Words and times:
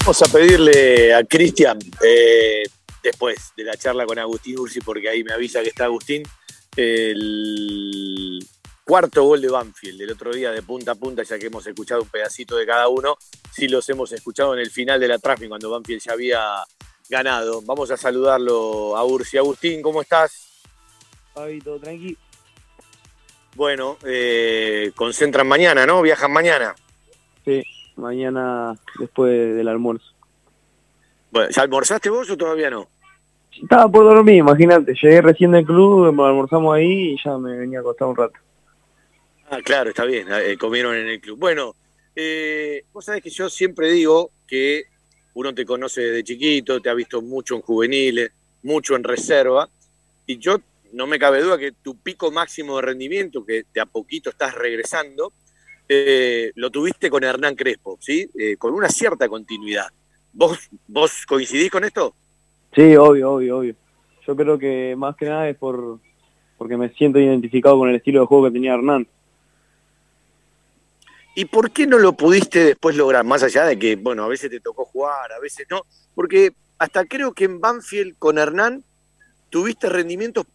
Vamos 0.00 0.22
a 0.22 0.26
pedirle 0.26 1.14
a 1.14 1.22
Cristian, 1.24 1.78
eh, 2.02 2.62
después 3.02 3.52
de 3.56 3.64
la 3.64 3.76
charla 3.76 4.06
con 4.06 4.18
Agustín 4.18 4.58
Ursi, 4.58 4.80
porque 4.80 5.08
ahí 5.08 5.22
me 5.22 5.32
avisa 5.32 5.62
que 5.62 5.68
está 5.68 5.84
Agustín, 5.84 6.22
el 6.74 8.44
cuarto 8.82 9.22
gol 9.22 9.42
de 9.42 9.48
Banfield 9.48 9.98
del 9.98 10.10
otro 10.10 10.32
día 10.32 10.50
de 10.52 10.62
punta 10.62 10.92
a 10.92 10.94
punta, 10.94 11.22
ya 11.22 11.38
que 11.38 11.46
hemos 11.46 11.66
escuchado 11.66 12.02
un 12.02 12.08
pedacito 12.08 12.56
de 12.56 12.66
cada 12.66 12.88
uno, 12.88 13.18
sí 13.52 13.68
los 13.68 13.88
hemos 13.90 14.10
escuchado 14.12 14.54
en 14.54 14.60
el 14.60 14.70
final 14.70 14.98
de 14.98 15.06
la 15.06 15.18
tráfico 15.18 15.50
cuando 15.50 15.70
Banfield 15.70 16.02
ya 16.02 16.12
había 16.12 16.40
ganado. 17.08 17.62
Vamos 17.62 17.90
a 17.90 17.96
saludarlo 17.96 18.96
a 18.96 19.04
Ursi. 19.04 19.36
Agustín, 19.36 19.82
¿cómo 19.82 20.00
estás? 20.00 20.62
Fabi, 21.34 21.60
todo 21.60 21.78
tranqui. 21.78 22.16
Bueno, 23.54 23.98
eh, 24.04 24.92
concentran 24.96 25.46
mañana, 25.46 25.86
¿no? 25.86 26.00
Viajan 26.00 26.32
mañana. 26.32 26.74
Sí, 27.44 27.62
mañana 27.96 28.74
después 28.98 29.54
del 29.56 29.68
almuerzo. 29.68 30.12
Bueno, 31.30 31.50
¿ya 31.50 31.62
almorzaste 31.62 32.10
vos 32.10 32.28
o 32.30 32.36
todavía 32.36 32.70
no? 32.70 32.88
Estaba 33.62 33.90
por 33.90 34.04
dormir, 34.04 34.36
imagínate. 34.36 34.94
Llegué 34.94 35.20
recién 35.20 35.52
del 35.52 35.64
club, 35.64 36.06
almorzamos 36.06 36.74
ahí 36.74 37.14
y 37.14 37.16
ya 37.22 37.36
me 37.38 37.56
venía 37.56 37.78
a 37.78 37.82
acostar 37.82 38.08
un 38.08 38.16
rato. 38.16 38.34
Ah, 39.50 39.58
claro, 39.62 39.90
está 39.90 40.04
bien, 40.04 40.28
eh, 40.30 40.56
comieron 40.56 40.94
en 40.94 41.08
el 41.08 41.20
club. 41.20 41.38
Bueno, 41.38 41.74
eh, 42.14 42.84
vos 42.92 43.04
sabés 43.04 43.22
que 43.22 43.30
yo 43.30 43.50
siempre 43.50 43.90
digo 43.90 44.30
que 44.46 44.84
uno 45.34 45.54
te 45.54 45.64
conoce 45.64 46.02
desde 46.02 46.24
chiquito, 46.24 46.80
te 46.80 46.88
ha 46.88 46.94
visto 46.94 47.20
mucho 47.20 47.56
en 47.56 47.62
juveniles, 47.62 48.30
mucho 48.62 48.94
en 48.94 49.04
reserva, 49.04 49.68
y 50.26 50.38
yo 50.38 50.60
no 50.92 51.06
me 51.06 51.18
cabe 51.18 51.42
duda 51.42 51.58
que 51.58 51.72
tu 51.72 51.96
pico 51.96 52.30
máximo 52.30 52.76
de 52.76 52.82
rendimiento, 52.82 53.44
que 53.44 53.64
de 53.72 53.80
a 53.80 53.86
poquito 53.86 54.30
estás 54.30 54.54
regresando, 54.54 55.32
eh, 55.92 56.52
lo 56.54 56.70
tuviste 56.70 57.10
con 57.10 57.24
Hernán 57.24 57.56
Crespo, 57.56 57.98
¿sí? 58.00 58.30
Eh, 58.38 58.56
con 58.56 58.72
una 58.72 58.88
cierta 58.88 59.28
continuidad. 59.28 59.88
¿Vos, 60.32 60.70
¿Vos 60.86 61.26
coincidís 61.26 61.68
con 61.68 61.82
esto? 61.82 62.14
Sí, 62.72 62.94
obvio, 62.94 63.32
obvio, 63.32 63.58
obvio. 63.58 63.74
Yo 64.24 64.36
creo 64.36 64.56
que 64.56 64.94
más 64.96 65.16
que 65.16 65.26
nada 65.26 65.48
es 65.48 65.56
por 65.56 65.98
porque 66.56 66.76
me 66.76 66.90
siento 66.90 67.18
identificado 67.18 67.76
con 67.76 67.88
el 67.88 67.96
estilo 67.96 68.20
de 68.20 68.26
juego 68.26 68.44
que 68.44 68.52
tenía 68.52 68.74
Hernán. 68.74 69.08
¿Y 71.34 71.46
por 71.46 71.72
qué 71.72 71.88
no 71.88 71.98
lo 71.98 72.12
pudiste 72.12 72.62
después 72.62 72.94
lograr? 72.94 73.24
Más 73.24 73.42
allá 73.42 73.64
de 73.64 73.76
que, 73.76 73.96
bueno, 73.96 74.22
a 74.22 74.28
veces 74.28 74.48
te 74.48 74.60
tocó 74.60 74.84
jugar, 74.84 75.32
a 75.32 75.40
veces 75.40 75.66
no. 75.70 75.82
Porque 76.14 76.52
hasta 76.78 77.04
creo 77.06 77.32
que 77.32 77.44
en 77.46 77.60
Banfield 77.60 78.16
con 78.18 78.38
Hernán 78.38 78.84
tuviste 79.48 79.88
rendimientos 79.88 80.46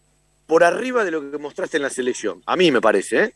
por 0.46 0.64
arriba 0.64 1.04
de 1.04 1.10
lo 1.10 1.30
que 1.30 1.36
mostraste 1.36 1.76
en 1.76 1.82
la 1.82 1.90
selección. 1.90 2.40
A 2.46 2.56
mí 2.56 2.70
me 2.70 2.80
parece, 2.80 3.24
¿eh? 3.24 3.34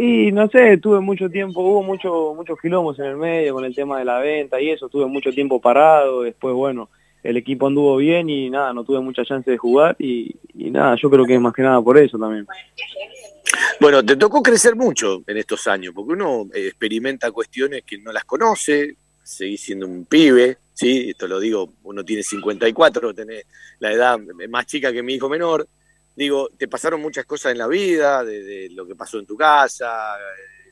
Y 0.00 0.30
no 0.30 0.48
sé, 0.48 0.78
tuve 0.78 1.00
mucho 1.00 1.28
tiempo, 1.28 1.60
hubo 1.60 1.82
mucho, 1.82 2.32
muchos 2.36 2.56
quilombos 2.60 3.00
en 3.00 3.06
el 3.06 3.16
medio 3.16 3.52
con 3.54 3.64
el 3.64 3.74
tema 3.74 3.98
de 3.98 4.04
la 4.04 4.20
venta 4.20 4.60
y 4.60 4.70
eso, 4.70 4.88
tuve 4.88 5.06
mucho 5.06 5.32
tiempo 5.32 5.60
parado, 5.60 6.22
después 6.22 6.54
bueno, 6.54 6.88
el 7.24 7.36
equipo 7.36 7.66
anduvo 7.66 7.96
bien 7.96 8.30
y 8.30 8.48
nada, 8.48 8.72
no 8.72 8.84
tuve 8.84 9.00
mucha 9.00 9.24
chance 9.24 9.50
de 9.50 9.58
jugar 9.58 9.96
y, 9.98 10.36
y 10.54 10.70
nada, 10.70 10.94
yo 10.94 11.10
creo 11.10 11.26
que 11.26 11.34
es 11.34 11.40
más 11.40 11.52
que 11.52 11.62
nada 11.62 11.82
por 11.82 11.98
eso 11.98 12.16
también. 12.16 12.46
Bueno, 13.80 14.04
te 14.04 14.14
tocó 14.14 14.40
crecer 14.40 14.76
mucho 14.76 15.24
en 15.26 15.36
estos 15.36 15.66
años, 15.66 15.92
porque 15.92 16.12
uno 16.12 16.46
eh, 16.54 16.68
experimenta 16.68 17.32
cuestiones 17.32 17.82
que 17.84 17.98
no 17.98 18.12
las 18.12 18.24
conoce, 18.24 18.94
seguís 19.24 19.62
siendo 19.62 19.86
un 19.86 20.04
pibe, 20.04 20.58
¿sí? 20.74 21.10
Esto 21.10 21.26
lo 21.26 21.40
digo, 21.40 21.72
uno 21.82 22.04
tiene 22.04 22.22
54, 22.22 23.14
tenés 23.14 23.46
la 23.80 23.90
edad 23.90 24.16
más 24.48 24.66
chica 24.66 24.92
que 24.92 25.02
mi 25.02 25.14
hijo 25.14 25.28
menor. 25.28 25.66
Digo, 26.18 26.48
te 26.58 26.66
pasaron 26.66 27.00
muchas 27.00 27.24
cosas 27.26 27.52
en 27.52 27.58
la 27.58 27.68
vida, 27.68 28.24
de, 28.24 28.70
lo 28.72 28.84
que 28.84 28.96
pasó 28.96 29.20
en 29.20 29.24
tu 29.24 29.36
casa, 29.36 30.16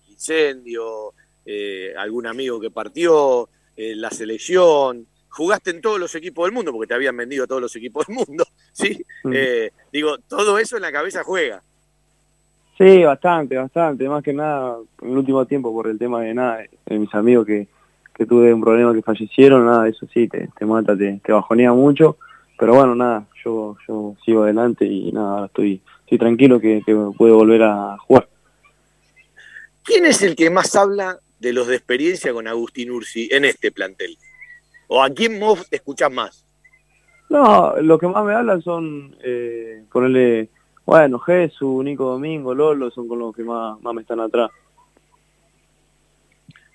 el 0.04 0.10
incendio, 0.10 1.14
eh, 1.44 1.94
algún 1.96 2.26
amigo 2.26 2.60
que 2.60 2.72
partió, 2.72 3.48
eh, 3.76 3.94
la 3.94 4.10
selección. 4.10 5.06
Jugaste 5.28 5.70
en 5.70 5.80
todos 5.80 6.00
los 6.00 6.12
equipos 6.16 6.46
del 6.46 6.52
mundo, 6.52 6.72
porque 6.72 6.88
te 6.88 6.94
habían 6.94 7.16
vendido 7.16 7.44
a 7.44 7.46
todos 7.46 7.62
los 7.62 7.76
equipos 7.76 8.08
del 8.08 8.16
mundo, 8.16 8.44
¿sí? 8.72 9.00
Eh, 9.32 9.70
digo, 9.92 10.18
todo 10.18 10.58
eso 10.58 10.74
en 10.74 10.82
la 10.82 10.90
cabeza 10.90 11.22
juega. 11.22 11.62
Sí, 12.76 13.04
bastante, 13.04 13.56
bastante. 13.56 14.08
Más 14.08 14.24
que 14.24 14.32
nada, 14.32 14.78
en 15.00 15.10
el 15.12 15.16
último 15.16 15.46
tiempo, 15.46 15.72
por 15.72 15.86
el 15.86 15.96
tema 15.96 16.22
de 16.22 16.34
nada, 16.34 16.64
de 16.86 16.98
mis 16.98 17.14
amigos 17.14 17.46
que, 17.46 17.68
que 18.12 18.26
tuve 18.26 18.52
un 18.52 18.62
problema 18.62 18.92
que 18.92 19.00
fallecieron, 19.00 19.64
nada, 19.64 19.86
eso 19.86 20.08
sí, 20.12 20.26
te, 20.26 20.48
te 20.58 20.66
mata, 20.66 20.96
te, 20.96 21.20
te, 21.22 21.32
bajonea 21.32 21.72
mucho, 21.72 22.16
pero 22.58 22.74
bueno, 22.74 22.94
nada, 22.94 23.26
yo, 23.44 23.76
yo 23.86 24.14
sigo 24.24 24.44
adelante 24.44 24.84
y 24.84 25.12
nada, 25.12 25.46
estoy, 25.46 25.82
estoy 26.00 26.18
tranquilo 26.18 26.60
que, 26.60 26.82
que 26.84 26.94
puedo 27.16 27.36
volver 27.36 27.62
a 27.62 27.96
jugar. 27.98 28.28
¿Quién 29.84 30.06
es 30.06 30.22
el 30.22 30.34
que 30.34 30.50
más 30.50 30.74
habla 30.74 31.20
de 31.38 31.52
los 31.52 31.68
de 31.68 31.76
experiencia 31.76 32.32
con 32.32 32.48
Agustín 32.48 32.90
Ursi 32.90 33.28
en 33.30 33.44
este 33.44 33.70
plantel? 33.70 34.16
¿O 34.88 35.02
a 35.02 35.10
quién 35.10 35.38
vos 35.38 35.66
escuchás 35.70 36.10
más? 36.10 36.46
No, 37.28 37.74
los 37.80 37.98
que 37.98 38.06
más 38.06 38.24
me 38.24 38.34
hablan 38.34 38.62
son, 38.62 39.16
eh, 39.22 39.84
ponerle, 39.92 40.48
bueno, 40.84 41.18
Jesús, 41.18 41.84
Nico 41.84 42.04
Domingo, 42.04 42.54
Lolo, 42.54 42.90
son 42.90 43.08
con 43.08 43.18
los 43.18 43.34
que 43.34 43.42
más, 43.42 43.80
más 43.80 43.94
me 43.94 44.02
están 44.02 44.20
atrás. 44.20 44.50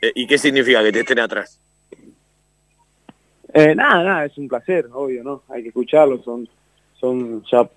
Eh, 0.02 0.12
¿Y 0.16 0.28
qué 0.28 0.38
significa 0.38 0.84
que 0.84 0.92
te 0.92 1.00
estén 1.02 1.20
atrás? 1.20 1.60
Eh, 3.54 3.76
nada, 3.76 4.04
nada, 4.04 4.26
es 4.26 4.38
un 4.38 4.48
placer, 4.48 4.88
obvio, 4.92 5.24
¿no? 5.24 5.44
Hay 5.50 5.62
que 5.62 5.70
escucharlos, 5.70 6.24
son, 6.24 6.48
son, 7.00 7.44
ya 7.52 7.70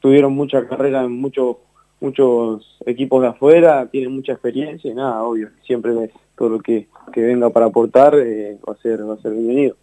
tuvieron 0.00 0.32
mucha 0.32 0.66
carrera 0.68 1.02
en 1.04 1.12
muchos, 1.12 1.56
muchos 2.00 2.78
equipos 2.84 3.22
de 3.22 3.28
afuera, 3.28 3.86
tienen 3.90 4.12
mucha 4.12 4.32
experiencia 4.32 4.90
y 4.90 4.94
nada, 4.94 5.22
obvio, 5.22 5.50
siempre 5.64 6.10
todo 6.36 6.50
lo 6.50 6.60
que, 6.60 6.88
que 7.12 7.22
venga 7.22 7.50
para 7.50 7.66
aportar 7.66 8.14
eh, 8.16 8.58
va 8.66 8.74
a 8.74 8.76
ser, 8.76 9.08
va 9.08 9.14
a 9.14 9.22
ser 9.22 9.32
bienvenido. 9.32 9.76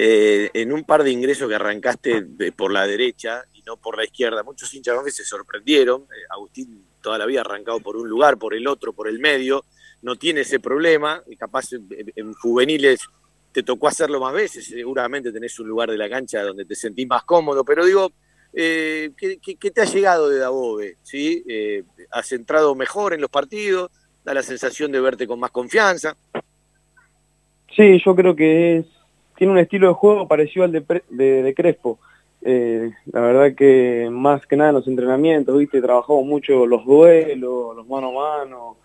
Eh, 0.00 0.50
en 0.54 0.72
un 0.72 0.84
par 0.84 1.02
de 1.02 1.10
ingresos 1.10 1.48
que 1.48 1.56
arrancaste 1.56 2.22
de, 2.22 2.52
por 2.52 2.72
la 2.72 2.86
derecha 2.86 3.42
y 3.52 3.62
no 3.62 3.76
por 3.76 3.96
la 3.96 4.04
izquierda, 4.04 4.44
muchos 4.44 4.72
hinchas 4.72 5.02
que 5.04 5.10
se 5.10 5.24
sorprendieron. 5.24 6.02
Eh, 6.02 6.26
Agustín 6.30 6.84
toda 7.02 7.18
la 7.18 7.26
vida 7.26 7.40
arrancado 7.40 7.80
por 7.80 7.96
un 7.96 8.08
lugar, 8.08 8.38
por 8.38 8.54
el 8.54 8.66
otro, 8.66 8.92
por 8.92 9.08
el 9.08 9.18
medio, 9.18 9.64
no 10.02 10.16
tiene 10.16 10.42
ese 10.42 10.60
problema, 10.60 11.22
capaz 11.38 11.72
en, 11.72 12.32
juveniles 12.34 13.00
te 13.52 13.62
tocó 13.62 13.88
hacerlo 13.88 14.20
más 14.20 14.34
veces, 14.34 14.66
seguramente 14.66 15.32
tenés 15.32 15.58
un 15.58 15.68
lugar 15.68 15.90
de 15.90 15.96
la 15.96 16.08
cancha 16.08 16.42
donde 16.42 16.64
te 16.64 16.74
sentís 16.74 17.08
más 17.08 17.24
cómodo, 17.24 17.64
pero 17.64 17.84
digo, 17.84 18.12
eh, 18.52 19.10
¿qué, 19.16 19.38
qué, 19.38 19.56
qué, 19.56 19.70
te 19.70 19.80
ha 19.80 19.84
llegado 19.84 20.28
de 20.28 20.38
Dabove? 20.38 20.96
¿Sí? 21.02 21.44
Eh, 21.48 21.84
¿Has 22.10 22.32
entrado 22.32 22.74
mejor 22.74 23.14
en 23.14 23.20
los 23.20 23.30
partidos? 23.30 23.90
¿Da 24.24 24.34
la 24.34 24.42
sensación 24.42 24.92
de 24.92 25.00
verte 25.00 25.26
con 25.26 25.40
más 25.40 25.50
confianza? 25.50 26.16
Sí, 27.74 28.00
yo 28.04 28.14
creo 28.14 28.34
que 28.34 28.78
es, 28.78 28.86
tiene 29.36 29.52
un 29.52 29.58
estilo 29.58 29.88
de 29.88 29.94
juego 29.94 30.26
parecido 30.26 30.64
al 30.64 30.72
de, 30.72 31.02
de, 31.10 31.42
de 31.42 31.54
Crespo. 31.54 31.98
Eh, 32.42 32.90
la 33.06 33.20
verdad 33.20 33.54
que 33.56 34.08
más 34.10 34.46
que 34.46 34.56
nada 34.56 34.70
en 34.70 34.76
los 34.76 34.88
entrenamientos, 34.88 35.58
viste, 35.58 35.80
trabajamos 35.80 36.24
mucho 36.24 36.66
los 36.66 36.84
duelos, 36.84 37.76
los 37.76 37.86
mano 37.86 38.08
a 38.08 38.38
mano, 38.38 38.76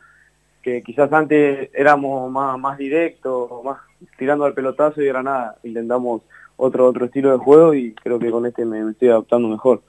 que 0.63 0.81
quizás 0.81 1.12
antes 1.12 1.69
éramos 1.74 2.31
más, 2.31 2.57
más 2.57 2.78
directos, 2.78 3.51
más 3.63 3.79
tirando 4.18 4.46
al 4.46 4.53
pelotazo 4.53 5.01
y 5.01 5.07
ahora 5.07 5.22
nada, 5.22 5.57
intentamos 5.63 6.22
otro 6.56 6.88
otro 6.88 7.06
estilo 7.06 7.31
de 7.31 7.38
juego 7.38 7.74
y 7.74 7.94
creo 7.94 8.18
que 8.18 8.31
con 8.31 8.46
este 8.46 8.66
me, 8.66 8.84
me, 8.84 8.91
estoy 8.91 9.09
adaptando 9.09 9.50
mejor. 9.50 9.84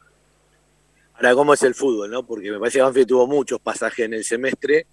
Ahora, 1.14 1.34
¿cómo 1.34 1.54
es 1.54 1.62
el 1.62 1.74
fútbol? 1.74 2.10
no 2.10 2.24
Porque 2.24 2.50
me 2.50 2.58
parece 2.58 2.78
que 2.78 2.82
Banfield 2.82 3.06
tuvo 3.06 3.26
muchos 3.28 3.60
pasajes 3.60 4.06
en 4.06 4.14
el 4.14 4.24
semestre, 4.24 4.86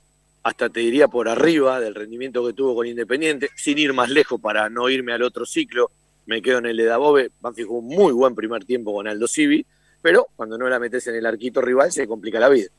hasta 0.43 0.69
te 0.69 0.81
diría 0.81 1.07
por 1.07 1.27
arriba 1.27 1.79
del 1.79 1.95
rendimiento 1.95 2.45
que 2.45 2.53
tuvo 2.53 2.75
con 2.75 2.85
Independiente, 2.85 3.49
sin 3.55 3.79
ir 3.79 3.93
más 3.93 4.09
lejos 4.09 4.39
para 4.39 4.69
no 4.69 4.87
irme 4.87 5.13
al 5.13 5.23
otro 5.23 5.45
ciclo, 5.45 5.89
me 6.27 6.43
quedo 6.43 6.59
en 6.59 6.67
el 6.67 6.77
de 6.77 6.85
Dabove, 6.85 7.31
Banfield 7.41 7.67
jugó 7.67 7.79
un 7.79 7.87
muy 7.87 8.13
buen 8.13 8.35
primer 8.35 8.63
tiempo 8.65 8.93
con 8.93 9.07
Aldo 9.07 9.27
Civi, 9.27 9.65
pero 10.01 10.27
cuando 10.35 10.57
no 10.57 10.69
la 10.69 10.79
metes 10.79 11.07
en 11.07 11.15
el 11.15 11.25
arquito 11.25 11.61
rival 11.61 11.91
se 11.91 12.07
complica 12.07 12.39
la 12.39 12.49
vida. 12.49 12.69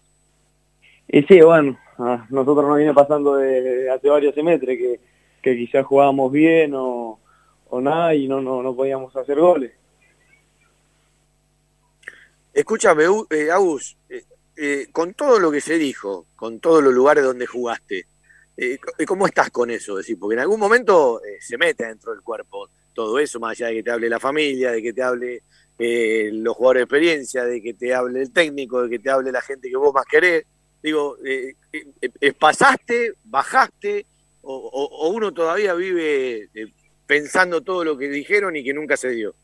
Y 1.09 1.23
sí, 1.25 1.41
bueno, 1.41 1.79
a 2.03 2.27
nosotros 2.31 2.67
nos 2.67 2.77
viene 2.77 2.95
pasando 2.95 3.37
de, 3.37 3.91
hace 3.91 4.09
varios 4.09 4.35
semestres 4.35 4.79
que, 4.79 5.01
que 5.41 5.57
quizás 5.57 5.85
jugábamos 5.87 6.33
bien 6.33 6.73
o, 6.75 7.19
o 7.69 7.81
nada 7.81 8.15
y 8.15 8.29
no, 8.29 8.41
no, 8.41 8.63
no 8.63 8.75
podíamos 8.75 9.15
hacer 9.17 9.39
goles. 9.39 9.73
Escúchame, 12.53 13.05
eh, 13.31 13.51
Agus, 13.51 13.97
eh, 14.09 14.25
eh, 14.57 14.87
con 14.93 15.15
todo 15.15 15.39
lo 15.39 15.51
que 15.51 15.61
se 15.61 15.79
dijo, 15.79 16.27
con 16.37 16.61
todos 16.61 16.83
los 16.83 16.93
lugares 16.93 17.25
donde 17.25 17.47
jugaste, 17.47 18.07
eh, 18.57 18.79
¿cómo 19.07 19.27
estás 19.27 19.51
con 19.51 19.71
eso? 19.71 19.97
Decir, 19.97 20.19
porque 20.19 20.35
en 20.35 20.41
algún 20.41 20.61
momento 20.61 21.23
eh, 21.25 21.39
se 21.41 21.57
mete 21.57 21.87
dentro 21.87 22.13
del 22.13 22.23
cuerpo 22.23 22.69
todo 22.93 23.19
eso, 23.19 23.41
más 23.41 23.53
allá 23.53 23.69
de 23.69 23.77
que 23.77 23.83
te 23.83 23.91
hable 23.91 24.09
la 24.11 24.21
familia, 24.21 24.73
de 24.73 24.83
que 24.83 24.93
te 24.93 25.03
hable 25.03 25.43
eh, 25.79 26.31
los 26.33 26.55
jugadores 26.55 26.81
de 26.81 26.85
experiencia, 26.85 27.45
de 27.45 27.63
que 27.63 27.73
te 27.73 27.95
hable 27.95 28.21
el 28.21 28.33
técnico, 28.33 28.83
de 28.83 28.91
que 28.91 28.99
te 28.99 29.11
hable 29.11 29.33
la 29.33 29.41
gente 29.41 29.71
que 29.71 29.77
vos 29.77 29.95
más 29.95 30.05
querés. 30.05 30.45
Digo, 30.83 31.17
eh, 31.25 31.55
eh, 31.73 32.33
¿pasaste, 32.33 33.13
bajaste 33.25 34.07
o, 34.43 34.55
o, 34.55 35.07
o, 35.07 35.09
uno 35.11 35.33
todavía 35.33 35.75
vive 35.75 36.49
pensando 37.07 37.61
todo 37.61 37.85
lo 37.85 37.97
que 37.97 38.09
dijeron 38.09 38.57
y 38.57 38.65
que 38.65 38.75
nunca 38.75 38.97
se 38.97 39.11
dio? 39.11 39.35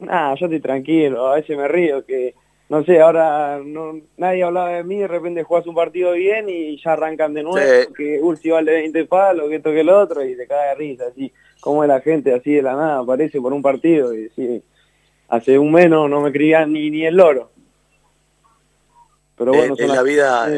Nah, 0.00 0.34
yo 0.34 0.46
estoy 0.46 0.60
tranquilo, 0.60 1.26
a 1.26 1.36
veces 1.36 1.56
me 1.56 1.68
río 1.68 2.04
que 2.04 2.34
no 2.68 2.82
sé, 2.84 3.00
ahora 3.00 3.60
no, 3.62 4.00
nadie 4.16 4.42
hablaba 4.42 4.70
de 4.70 4.84
mí, 4.84 4.96
de 4.96 5.08
repente 5.08 5.42
jugás 5.42 5.66
un 5.66 5.74
partido 5.74 6.12
bien 6.12 6.48
y 6.48 6.80
ya 6.82 6.94
arrancan 6.94 7.34
de 7.34 7.42
nuevo, 7.42 7.92
que 7.94 8.20
Ursi 8.22 8.50
vale 8.50 8.72
20 8.72 9.04
palos, 9.04 9.48
que 9.48 9.56
esto 9.56 9.70
que 9.70 9.80
el 9.80 9.90
otro, 9.90 10.24
y 10.24 10.34
te 10.34 10.46
cae 10.46 10.70
de 10.70 10.74
risa, 10.74 11.04
así, 11.08 11.30
como 11.60 11.84
es 11.84 11.88
la 11.88 12.00
gente 12.00 12.32
así 12.32 12.52
de 12.52 12.62
la 12.62 12.74
nada, 12.74 12.98
aparece 13.00 13.40
por 13.40 13.52
un 13.52 13.60
partido, 13.60 14.14
y 14.14 14.30
sí, 14.30 14.62
hace 15.28 15.58
un 15.58 15.72
menos 15.72 16.08
no 16.08 16.22
me 16.22 16.32
creían 16.32 16.72
ni, 16.72 16.90
ni 16.90 17.04
el 17.04 17.16
loro. 17.16 17.50
Pero 19.36 19.52
bueno, 19.52 19.74
es, 19.76 19.88
la 19.88 20.02
vida, 20.02 20.48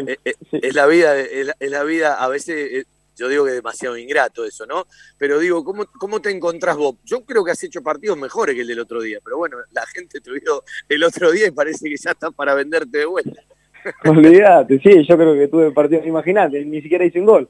es, 0.53 0.75
la 0.75 0.87
vida, 0.87 1.19
es 1.19 1.71
la 1.71 1.83
vida, 1.83 2.15
a 2.15 2.29
veces 2.29 2.87
yo 3.17 3.29
digo 3.29 3.45
que 3.45 3.51
es 3.51 3.57
demasiado 3.57 3.97
ingrato 3.97 4.45
eso, 4.45 4.67
¿no? 4.67 4.87
Pero 5.19 5.39
digo, 5.39 5.65
¿cómo, 5.65 5.87
¿cómo 5.87 6.21
te 6.21 6.31
encontrás 6.31 6.77
vos? 6.77 6.97
Yo 7.05 7.25
creo 7.25 7.43
que 7.43 7.51
has 7.51 7.65
hecho 7.65 7.83
partidos 7.83 8.19
mejores 8.19 8.55
que 8.55 8.61
el 8.61 8.67
del 8.67 8.81
otro 8.81 9.01
día, 9.01 9.19
pero 9.25 9.39
bueno, 9.39 9.57
la 9.73 9.87
gente 9.87 10.21
te 10.21 10.31
vio 10.31 10.63
el 10.89 11.03
otro 11.03 11.31
día 11.31 11.47
y 11.47 11.51
parece 11.51 11.89
que 11.89 11.97
ya 11.97 12.11
está 12.11 12.31
para 12.31 12.55
venderte 12.55 12.99
de 12.99 13.07
vuelta. 13.07 13.41
Olvídate, 14.05 14.79
sí, 14.81 15.07
yo 15.07 15.17
creo 15.17 15.35
que 15.35 15.49
tuve 15.49 15.71
partidos, 15.73 16.07
imagínate, 16.07 16.65
ni 16.65 16.83
siquiera 16.83 17.05
hice 17.05 17.21
un 17.21 17.27
gol. 17.27 17.49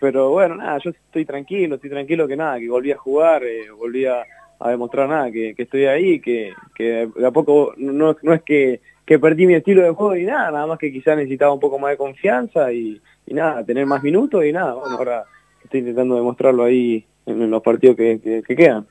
Pero 0.00 0.30
bueno, 0.30 0.56
nada, 0.56 0.78
yo 0.84 0.90
estoy 0.90 1.24
tranquilo, 1.24 1.76
estoy 1.76 1.90
tranquilo 1.90 2.26
que 2.26 2.36
nada, 2.36 2.58
que 2.58 2.68
volví 2.68 2.90
a 2.90 2.98
jugar, 2.98 3.44
eh, 3.44 3.70
volví 3.70 4.04
a, 4.06 4.24
demostrar 4.66 5.08
nada, 5.08 5.30
que, 5.30 5.54
estoy 5.56 5.84
ahí, 5.84 6.20
que, 6.20 6.52
que 6.74 7.08
de 7.14 7.26
a 7.26 7.30
poco 7.30 7.74
no, 7.76 8.16
no 8.20 8.34
es 8.34 8.42
que, 8.42 8.80
que 9.04 9.18
perdí 9.18 9.46
mi 9.46 9.54
estilo 9.54 9.82
de 9.82 9.90
juego 9.90 10.14
ni 10.14 10.24
nada, 10.24 10.50
nada 10.50 10.66
más 10.66 10.78
que 10.78 10.92
quizás 10.92 11.16
necesitaba 11.16 11.52
un 11.52 11.60
poco 11.60 11.78
más 11.78 11.90
de 11.90 11.96
confianza 11.96 12.72
y, 12.72 13.00
y 13.26 13.34
nada, 13.34 13.64
tener 13.64 13.86
más 13.86 14.02
minutos 14.02 14.44
y 14.44 14.52
nada, 14.52 14.74
bueno, 14.74 14.96
ahora 14.96 15.24
estoy 15.62 15.80
intentando 15.80 16.14
demostrarlo 16.14 16.64
ahí 16.64 17.06
en 17.26 17.50
los 17.50 17.62
partidos 17.62 17.96
que, 17.96 18.42
quedan. 18.46 18.86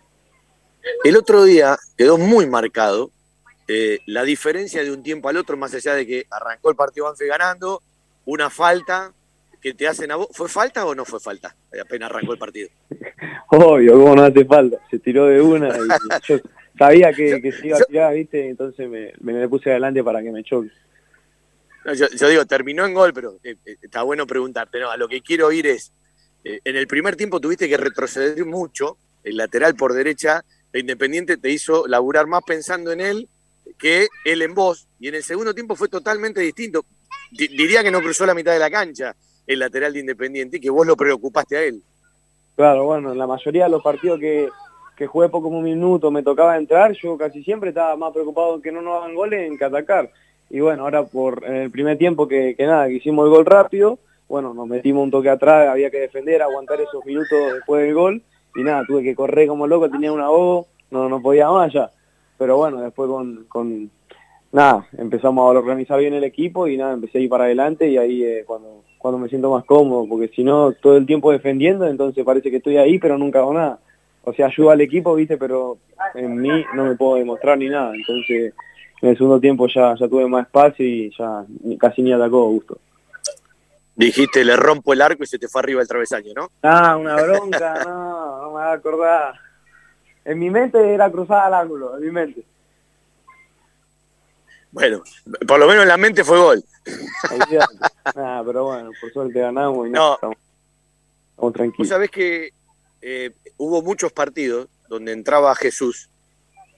El 1.04 1.18
otro 1.18 1.44
día 1.44 1.78
quedó 1.98 2.18
muy 2.18 2.48
marcado 2.48 3.12
eh, 3.68 4.00
la 4.06 4.24
diferencia 4.24 4.84
de 4.84 4.92
un 4.92 5.04
tiempo 5.04 5.30
al 5.30 5.38
otro, 5.38 5.56
más 5.56 5.74
allá 5.74 5.94
de 5.94 6.06
que 6.06 6.26
arrancó 6.30 6.70
el 6.70 6.76
partido 6.76 7.06
Banfe 7.06 7.28
ganando, 7.28 7.82
una 8.26 8.50
falta 8.50 9.14
que 9.62 9.74
te 9.74 9.88
hacen 9.88 10.12
a 10.12 10.18
vos. 10.18 10.28
¿Fue 10.32 10.50
falta 10.50 10.86
o 10.86 10.94
no 10.94 11.06
fue 11.06 11.20
falta? 11.20 11.56
Apenas 11.82 12.10
arrancó 12.10 12.34
el 12.34 12.40
partido. 12.40 12.70
Obvio, 13.50 13.94
¿cómo 13.94 14.16
no 14.16 14.24
hace 14.24 14.44
falta? 14.44 14.78
Se 14.92 15.00
tiró 15.00 15.28
de 15.28 15.42
una 15.42 15.70
y 15.70 15.72
yo 16.28 16.38
sabía 16.78 17.12
que, 17.14 17.52
se 17.52 17.68
iba 17.68 17.78
a 17.78 17.82
tirar, 17.82 18.14
¿viste? 18.14 18.50
Entonces 18.50 18.90
me, 18.90 19.14
me, 19.20 19.34
me 19.34 19.50
puse 19.50 19.72
adelante 19.72 20.04
para 20.04 20.22
que 20.22 20.32
me 20.32 20.44
choque 20.44 20.72
yo, 21.92 22.30
digo, 22.30 22.46
terminó 22.46 22.86
en 22.86 22.94
gol, 22.94 23.14
pero 23.14 23.38
eh, 23.44 23.56
eh, 23.66 23.76
está 23.82 24.04
bueno 24.04 24.26
preguntarte. 24.26 24.80
No, 24.80 24.90
a 24.90 24.98
lo 24.98 25.08
que 25.08 25.22
quiero 25.22 25.48
oír 25.48 25.68
es, 25.68 25.92
eh, 26.44 26.60
en 26.64 26.76
el 26.76 26.88
primer 26.88 27.16
tiempo 27.16 27.40
tuviste 27.40 27.68
que 27.68 27.78
retroceder 27.78 28.46
mucho, 28.46 28.98
el 29.24 29.38
lateral 29.38 29.76
por 29.76 29.94
derecha 29.94 30.44
de 30.72 30.80
Independiente 30.80 31.38
te 31.38 31.50
hizo 31.50 31.88
laburar 31.88 32.28
más 32.28 32.44
pensando 32.44 32.92
en 32.92 33.02
él 33.02 33.28
que 33.78 34.08
él 34.26 34.42
en 34.42 34.54
vos, 34.54 34.88
y 35.00 35.08
en 35.08 35.16
el 35.16 35.24
segundo 35.24 35.54
tiempo 35.54 35.76
fue 35.76 35.88
totalmente 35.88 36.42
distinto. 36.42 36.86
diría 37.32 37.84
que 37.84 37.92
no 37.92 38.02
cruzó 38.02 38.26
la 38.26 38.34
mitad 38.34 38.54
de 38.54 38.60
la 38.60 38.70
cancha 38.70 39.16
el 39.46 39.60
lateral 39.60 39.92
de 39.94 40.00
Independiente 40.00 40.58
y 40.58 40.60
que 40.60 40.70
vos 40.70 40.88
lo 40.88 40.96
preocupaste 40.96 41.58
a 41.58 41.64
él. 41.64 41.82
Claro, 42.56 42.86
bueno, 42.86 43.12
en 43.12 43.18
la 43.18 43.28
mayoría 43.28 43.66
de 43.66 43.72
los 43.72 43.84
partidos 43.84 44.20
que, 44.20 44.48
que 44.96 45.08
jugué 45.08 45.30
poco 45.30 45.48
un 45.48 45.64
minuto 45.64 46.12
me 46.12 46.24
tocaba 46.24 46.58
entrar, 46.58 46.92
yo 46.94 47.18
casi 47.18 47.44
siempre 47.44 47.70
estaba 47.70 47.96
más 47.96 48.14
preocupado 48.14 48.56
en 48.56 48.62
que 48.62 48.72
no 48.72 48.82
nos 48.82 49.02
hagan 49.02 49.16
goles 49.16 49.50
en 49.50 49.58
que 49.58 49.66
atacar. 49.66 50.10
Y 50.50 50.60
bueno, 50.60 50.84
ahora 50.84 51.04
por 51.04 51.44
el 51.46 51.72
primer 51.72 51.98
tiempo 51.98 52.28
que, 52.28 52.56
nada, 52.60 52.88
que 52.88 52.96
hicimos 52.96 53.26
el 53.26 53.32
gol 53.32 53.46
rápido, 53.46 53.98
bueno, 54.28 54.54
nos 54.54 54.68
metimos 54.68 55.04
un 55.04 55.12
toque 55.12 55.30
atrás, 55.30 55.70
había 55.70 55.90
que 55.90 56.00
defender, 56.00 56.42
aguantar 56.42 56.80
esos 56.82 57.04
minutos 57.06 57.54
después 57.54 57.84
del 57.84 57.94
gol, 57.94 58.22
y 58.56 58.64
nada, 58.64 58.84
tuve 58.86 59.04
que 59.04 59.16
correr 59.16 59.48
como 59.48 59.66
loco, 59.66 59.90
tenía 59.90 60.12
una 60.12 60.30
voz, 60.30 60.68
no, 60.92 61.10
no 61.10 61.22
podía 61.22 61.50
más 61.50 61.74
ya, 61.74 61.90
pero 62.38 62.58
bueno, 62.58 62.82
después 62.82 63.10
con, 63.10 63.46
con 63.46 63.90
nada, 64.52 64.88
empezamos 64.98 65.42
a 65.42 65.60
organizar 65.60 66.00
bien 66.00 66.14
el 66.14 66.24
equipo 66.24 66.68
y 66.68 66.78
nada, 66.78 66.94
empecé 66.94 67.18
a 67.18 67.22
ir 67.22 67.30
para 67.30 67.46
adelante 67.46 67.90
y 67.90 67.98
ahí 67.98 68.24
eh, 68.24 68.44
cuando, 68.46 68.84
cuando 69.00 69.18
me 69.18 69.30
siento 69.30 69.50
más 69.50 69.66
cómodo, 69.66 70.06
porque 70.08 70.28
si 70.30 70.44
no, 70.44 70.72
todo 70.74 70.98
el 70.98 71.08
tiempo 71.08 71.32
defendiendo, 71.32 71.88
entonces 71.88 72.24
parece 72.24 72.52
que 72.52 72.58
estoy 72.58 72.78
ahí, 72.78 73.00
pero 73.00 73.18
nunca 73.18 73.40
hago 73.40 73.54
nada. 73.54 73.80
O 74.24 74.34
sea, 74.34 74.48
ayuda 74.48 74.74
al 74.74 74.82
equipo, 74.82 75.16
viste, 75.16 75.38
pero 75.38 75.78
en 76.16 76.36
mí 76.36 76.66
no 76.74 76.86
me 76.86 76.96
puedo 76.96 77.16
demostrar 77.16 77.58
ni 77.58 77.68
nada, 77.68 77.94
entonces 77.94 78.54
en 79.02 79.10
el 79.10 79.18
segundo 79.18 79.40
tiempo 79.40 79.68
ya, 79.68 79.96
ya 80.00 80.08
tuve 80.08 80.28
más 80.28 80.46
espacio 80.46 80.86
y 80.86 81.14
ya 81.18 81.46
casi 81.78 82.02
ni 82.02 82.14
atacó 82.14 82.48
gusto. 82.48 82.80
Dijiste, 83.96 84.44
le 84.44 84.56
rompo 84.56 84.94
el 84.94 85.02
arco 85.02 85.24
y 85.24 85.28
se 85.28 85.38
te 85.38 85.48
fue 85.48 85.62
arriba 85.62 85.82
el 85.82 85.88
travesaño, 85.88 86.34
¿no? 86.34 86.50
Ah, 86.64 86.96
una 86.96 87.16
bronca, 87.22 87.74
no, 87.86 88.42
no 88.42 88.46
me 88.48 88.52
voy 88.54 88.64
a 88.64 88.72
acordar. 88.72 89.34
En 90.26 90.40
mi 90.40 90.50
mente 90.50 90.94
era 90.94 91.12
cruzada 91.12 91.48
al 91.48 91.54
ángulo, 91.54 91.98
en 91.98 92.04
mi 92.04 92.12
mente. 92.12 92.44
Bueno, 94.72 95.04
por 95.48 95.60
lo 95.60 95.68
menos 95.68 95.84
en 95.84 95.90
la 95.90 95.98
mente 95.98 96.24
fue 96.24 96.40
gol. 96.40 96.64
ah, 98.16 98.42
pero 98.46 98.64
bueno, 98.64 98.90
por 99.00 99.12
suerte 99.12 99.40
ganamos 99.40 99.88
y 99.88 99.92
no, 99.92 100.16
estamos, 100.16 101.54
tranquilos. 101.54 101.78
Vos 101.78 101.88
sabés 101.90 102.10
que 102.10 102.52
eh, 103.06 103.32
hubo 103.58 103.82
muchos 103.82 104.14
partidos 104.14 104.70
donde 104.88 105.12
entraba 105.12 105.54
Jesús 105.56 106.10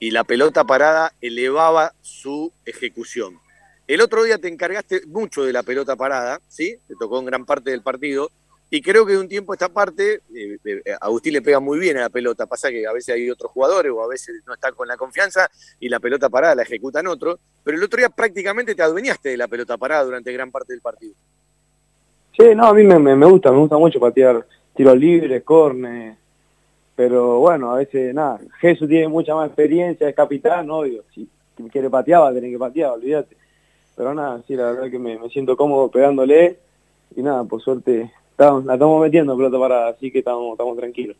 y 0.00 0.10
la 0.10 0.24
pelota 0.24 0.64
parada 0.64 1.12
elevaba 1.20 1.92
su 2.02 2.52
ejecución. 2.64 3.38
El 3.86 4.00
otro 4.00 4.24
día 4.24 4.36
te 4.36 4.48
encargaste 4.48 5.06
mucho 5.06 5.44
de 5.44 5.52
la 5.52 5.62
pelota 5.62 5.94
parada, 5.94 6.40
¿sí? 6.48 6.76
Te 6.88 6.94
tocó 6.98 7.20
en 7.20 7.26
gran 7.26 7.46
parte 7.46 7.70
del 7.70 7.82
partido. 7.82 8.30
Y 8.68 8.82
creo 8.82 9.06
que 9.06 9.12
de 9.12 9.20
un 9.20 9.28
tiempo 9.28 9.52
esta 9.52 9.68
parte, 9.68 10.22
eh, 10.34 10.58
eh, 10.64 10.82
Agustín 11.00 11.34
le 11.34 11.42
pega 11.42 11.60
muy 11.60 11.78
bien 11.78 11.96
a 11.98 12.00
la 12.00 12.08
pelota. 12.08 12.46
Pasa 12.46 12.70
que 12.70 12.84
a 12.84 12.92
veces 12.92 13.14
hay 13.14 13.30
otros 13.30 13.52
jugadores 13.52 13.92
o 13.94 14.02
a 14.02 14.08
veces 14.08 14.42
no 14.44 14.54
están 14.54 14.74
con 14.74 14.88
la 14.88 14.96
confianza 14.96 15.48
y 15.78 15.88
la 15.88 16.00
pelota 16.00 16.28
parada 16.28 16.56
la 16.56 16.62
ejecutan 16.62 17.06
otros. 17.06 17.38
Pero 17.62 17.78
el 17.78 17.84
otro 17.84 17.98
día 17.98 18.08
prácticamente 18.08 18.74
te 18.74 18.82
adueñaste 18.82 19.28
de 19.28 19.36
la 19.36 19.46
pelota 19.46 19.76
parada 19.76 20.02
durante 20.02 20.32
gran 20.32 20.50
parte 20.50 20.72
del 20.72 20.82
partido. 20.82 21.14
Sí, 22.36 22.52
no, 22.56 22.66
a 22.66 22.74
mí 22.74 22.82
me 22.82 23.26
gusta, 23.26 23.52
me 23.52 23.58
gusta 23.58 23.78
mucho 23.78 24.00
patear 24.00 24.44
tiros 24.76 24.98
libres, 24.98 25.42
córner, 25.42 26.14
pero 26.94 27.38
bueno, 27.40 27.72
a 27.72 27.76
veces 27.76 28.14
nada, 28.14 28.40
Jesús 28.58 28.88
tiene 28.88 29.08
mucha 29.08 29.34
más 29.34 29.48
experiencia, 29.48 30.08
es 30.08 30.14
capitán, 30.14 30.70
obvio, 30.70 31.04
si 31.14 31.28
quiere 31.70 31.90
patear 31.90 32.22
va 32.22 32.28
a 32.28 32.34
tener 32.34 32.50
que 32.50 32.58
patear, 32.58 32.92
olvídate. 32.92 33.36
Pero 33.96 34.14
nada, 34.14 34.42
sí, 34.46 34.54
la 34.54 34.72
verdad 34.72 34.90
que 34.90 34.98
me, 34.98 35.18
siento 35.30 35.56
cómodo 35.56 35.90
pegándole 35.90 36.58
y 37.14 37.22
nada, 37.22 37.44
por 37.44 37.62
suerte 37.62 38.12
estamos, 38.30 38.64
la 38.64 38.74
estamos 38.74 39.02
metiendo 39.02 39.36
pelota 39.36 39.58
parada, 39.58 39.88
así 39.88 40.10
que 40.10 40.18
estamos, 40.18 40.52
estamos 40.52 40.76
tranquilos. 40.76 41.16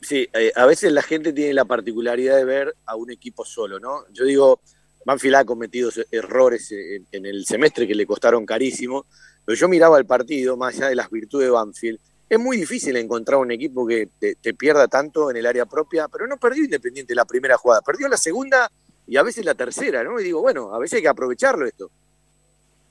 Sí, 0.00 0.28
eh, 0.32 0.52
a 0.54 0.66
veces 0.66 0.92
la 0.92 1.02
gente 1.02 1.32
tiene 1.32 1.54
la 1.54 1.64
particularidad 1.64 2.36
de 2.36 2.44
ver 2.44 2.74
a 2.86 2.96
un 2.96 3.10
equipo 3.10 3.44
solo, 3.44 3.78
¿no? 3.78 4.04
Yo 4.12 4.24
digo, 4.24 4.60
Banfield 5.04 5.36
ha 5.36 5.44
cometido 5.44 5.90
errores 6.10 6.72
en, 6.72 7.06
en 7.12 7.26
el 7.26 7.44
semestre 7.46 7.86
que 7.86 7.94
le 7.94 8.06
costaron 8.06 8.46
carísimo, 8.46 9.06
pero 9.44 9.56
yo 9.56 9.68
miraba 9.68 9.98
el 9.98 10.06
partido, 10.06 10.56
más 10.56 10.76
allá 10.76 10.88
de 10.88 10.96
las 10.96 11.10
virtudes 11.10 11.46
de 11.46 11.52
Banfield, 11.52 12.00
es 12.32 12.40
muy 12.40 12.56
difícil 12.56 12.96
encontrar 12.96 13.38
un 13.40 13.50
equipo 13.50 13.86
que 13.86 14.08
te, 14.18 14.54
pierda 14.54 14.88
tanto 14.88 15.30
en 15.30 15.36
el 15.36 15.44
área 15.44 15.66
propia, 15.66 16.08
pero 16.10 16.26
no 16.26 16.38
perdió 16.38 16.64
Independiente 16.64 17.14
la 17.14 17.26
primera 17.26 17.58
jugada, 17.58 17.82
perdió 17.82 18.08
la 18.08 18.16
segunda 18.16 18.70
y 19.06 19.18
a 19.18 19.22
veces 19.22 19.44
la 19.44 19.54
tercera, 19.54 20.02
¿no? 20.02 20.18
Y 20.18 20.24
digo, 20.24 20.40
bueno, 20.40 20.72
a 20.74 20.78
veces 20.78 20.96
hay 20.96 21.02
que 21.02 21.08
aprovecharlo 21.08 21.66
esto. 21.66 21.90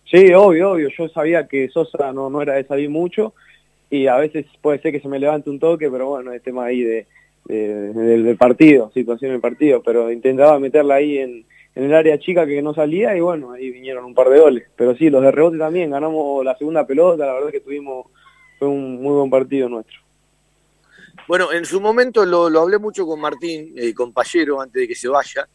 Sí, 0.05 0.31
obvio, 0.31 0.73
obvio. 0.73 0.89
Yo 0.95 1.09
sabía 1.09 1.47
que 1.47 1.69
Sosa 1.69 2.13
no, 2.13 2.29
no 2.29 2.43
era 2.43 2.53
de 2.53 2.65
salir 2.65 2.91
mucho 2.91 3.33
y 3.89 4.05
a 4.05 4.17
veces 4.17 4.45
puede 4.61 4.79
ser 4.79 4.91
que 4.91 4.99
se 4.99 5.07
me 5.07 5.17
levante 5.17 5.49
un 5.49 5.59
toque, 5.59 5.89
pero 5.89 6.09
bueno, 6.09 6.31
es 6.33 6.43
tema 6.43 6.65
ahí 6.65 6.83
de, 6.83 7.07
del 7.47 8.37
partido, 8.37 8.91
situación 8.93 9.31
del 9.31 9.41
partido, 9.41 9.81
pero 9.81 10.11
intentaba 10.11 10.59
meterla 10.59 10.95
ahí 10.95 11.17
en, 11.17 11.45
en 11.73 11.83
el 11.83 11.95
área 11.95 12.19
chica 12.19 12.45
que 12.45 12.61
no 12.61 12.75
salía 12.75 13.17
y 13.17 13.21
bueno, 13.21 13.53
ahí 13.53 13.71
vinieron 13.71 14.05
un 14.05 14.13
par 14.13 14.29
de 14.29 14.39
goles. 14.39 14.67
Pero 14.75 14.95
sí, 14.95 15.09
los 15.09 15.23
de 15.23 15.31
rebote 15.31 15.57
también, 15.57 15.89
ganamos 15.89 16.45
la 16.45 16.55
segunda 16.59 16.85
pelota, 16.85 17.25
la 17.25 17.33
verdad 17.33 17.49
es 17.49 17.53
que 17.53 17.61
tuvimos 17.61 18.05
fue 18.61 18.69
un 18.69 19.01
muy 19.01 19.15
buen 19.15 19.29
partido 19.31 19.67
nuestro. 19.67 19.97
Bueno, 21.27 21.51
en 21.51 21.65
su 21.65 21.81
momento 21.81 22.23
lo, 22.27 22.45
hablé 22.59 22.77
mucho 22.77 23.07
con 23.07 23.19
Martín, 23.19 23.73
eh, 23.75 23.91
compañero, 23.91 24.61
antes 24.61 24.81
de 24.81 24.87
que 24.87 24.93
se 24.93 25.07
vaya. 25.07 25.47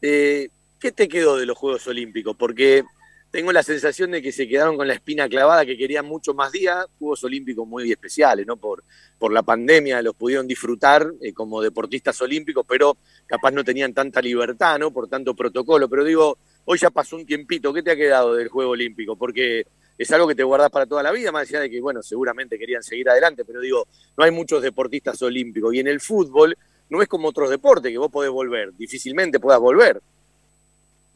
Eh, 0.00 0.48
¿Qué 0.78 0.92
te 0.92 1.08
quedó 1.08 1.36
de 1.36 1.44
los 1.44 1.58
Juegos 1.58 1.84
Olímpicos? 1.88 2.36
Porque 2.36 2.84
tengo 3.32 3.50
la 3.50 3.64
sensación 3.64 4.12
de 4.12 4.22
que 4.22 4.30
se 4.30 4.46
quedaron 4.46 4.76
con 4.76 4.86
la 4.86 4.94
espina 4.94 5.28
clavada, 5.28 5.66
que 5.66 5.76
querían 5.76 6.06
mucho 6.06 6.34
más 6.34 6.52
días, 6.52 6.86
Juegos 7.00 7.24
Olímpicos 7.24 7.66
muy 7.66 7.90
especiales, 7.90 8.46
¿no? 8.46 8.56
Por, 8.56 8.84
por 9.18 9.32
la 9.32 9.42
pandemia 9.42 10.00
los 10.00 10.14
pudieron 10.14 10.46
disfrutar 10.46 11.04
eh, 11.20 11.32
como 11.32 11.60
deportistas 11.60 12.20
olímpicos, 12.22 12.64
pero 12.68 12.96
capaz 13.26 13.50
no 13.50 13.64
tenían 13.64 13.92
tanta 13.92 14.22
libertad, 14.22 14.78
¿no? 14.78 14.92
Por 14.92 15.08
tanto 15.08 15.34
protocolo. 15.34 15.88
Pero 15.88 16.04
digo, 16.04 16.38
hoy 16.64 16.78
ya 16.78 16.90
pasó 16.90 17.16
un 17.16 17.26
tiempito, 17.26 17.72
¿qué 17.72 17.82
te 17.82 17.90
ha 17.90 17.96
quedado 17.96 18.34
del 18.34 18.46
Juego 18.46 18.70
Olímpico? 18.70 19.16
Porque 19.16 19.66
es 19.98 20.10
algo 20.10 20.26
que 20.26 20.34
te 20.34 20.42
guardas 20.42 20.70
para 20.70 20.86
toda 20.86 21.02
la 21.02 21.12
vida, 21.12 21.32
más 21.32 21.48
allá 21.48 21.60
de 21.60 21.70
que, 21.70 21.80
bueno, 21.80 22.02
seguramente 22.02 22.58
querían 22.58 22.82
seguir 22.82 23.08
adelante, 23.08 23.44
pero 23.44 23.60
digo, 23.60 23.86
no 24.16 24.24
hay 24.24 24.30
muchos 24.30 24.62
deportistas 24.62 25.20
olímpicos. 25.22 25.74
Y 25.74 25.80
en 25.80 25.88
el 25.88 26.00
fútbol 26.00 26.56
no 26.88 27.02
es 27.02 27.08
como 27.08 27.28
otros 27.28 27.50
deportes, 27.50 27.90
que 27.90 27.98
vos 27.98 28.10
podés 28.10 28.30
volver, 28.30 28.72
difícilmente 28.74 29.40
puedas 29.40 29.60
volver. 29.60 30.00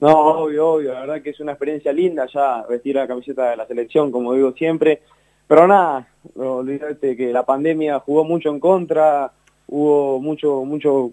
No, 0.01 0.43
obvio, 0.43 0.69
obvio, 0.69 0.93
la 0.93 1.01
verdad 1.01 1.23
que 1.23 1.31
es 1.31 1.41
una 1.41 1.53
experiencia 1.53 1.93
linda 1.93 2.27
ya 2.33 2.67
vestir 2.69 2.97
la 2.97 3.07
camiseta 3.07 3.51
de 3.51 3.57
la 3.57 3.67
selección, 3.67 4.13
como 4.13 4.35
digo 4.35 4.53
siempre, 4.53 5.01
pero 5.49 5.67
nada, 5.67 6.07
olvídate 6.35 7.17
que 7.17 7.33
la 7.33 7.45
pandemia 7.45 8.01
jugó 8.01 8.25
mucho 8.25 8.51
en 8.51 8.61
contra, 8.61 9.33
hubo 9.69 10.21
mucho, 10.21 10.65
mucho 10.65 11.13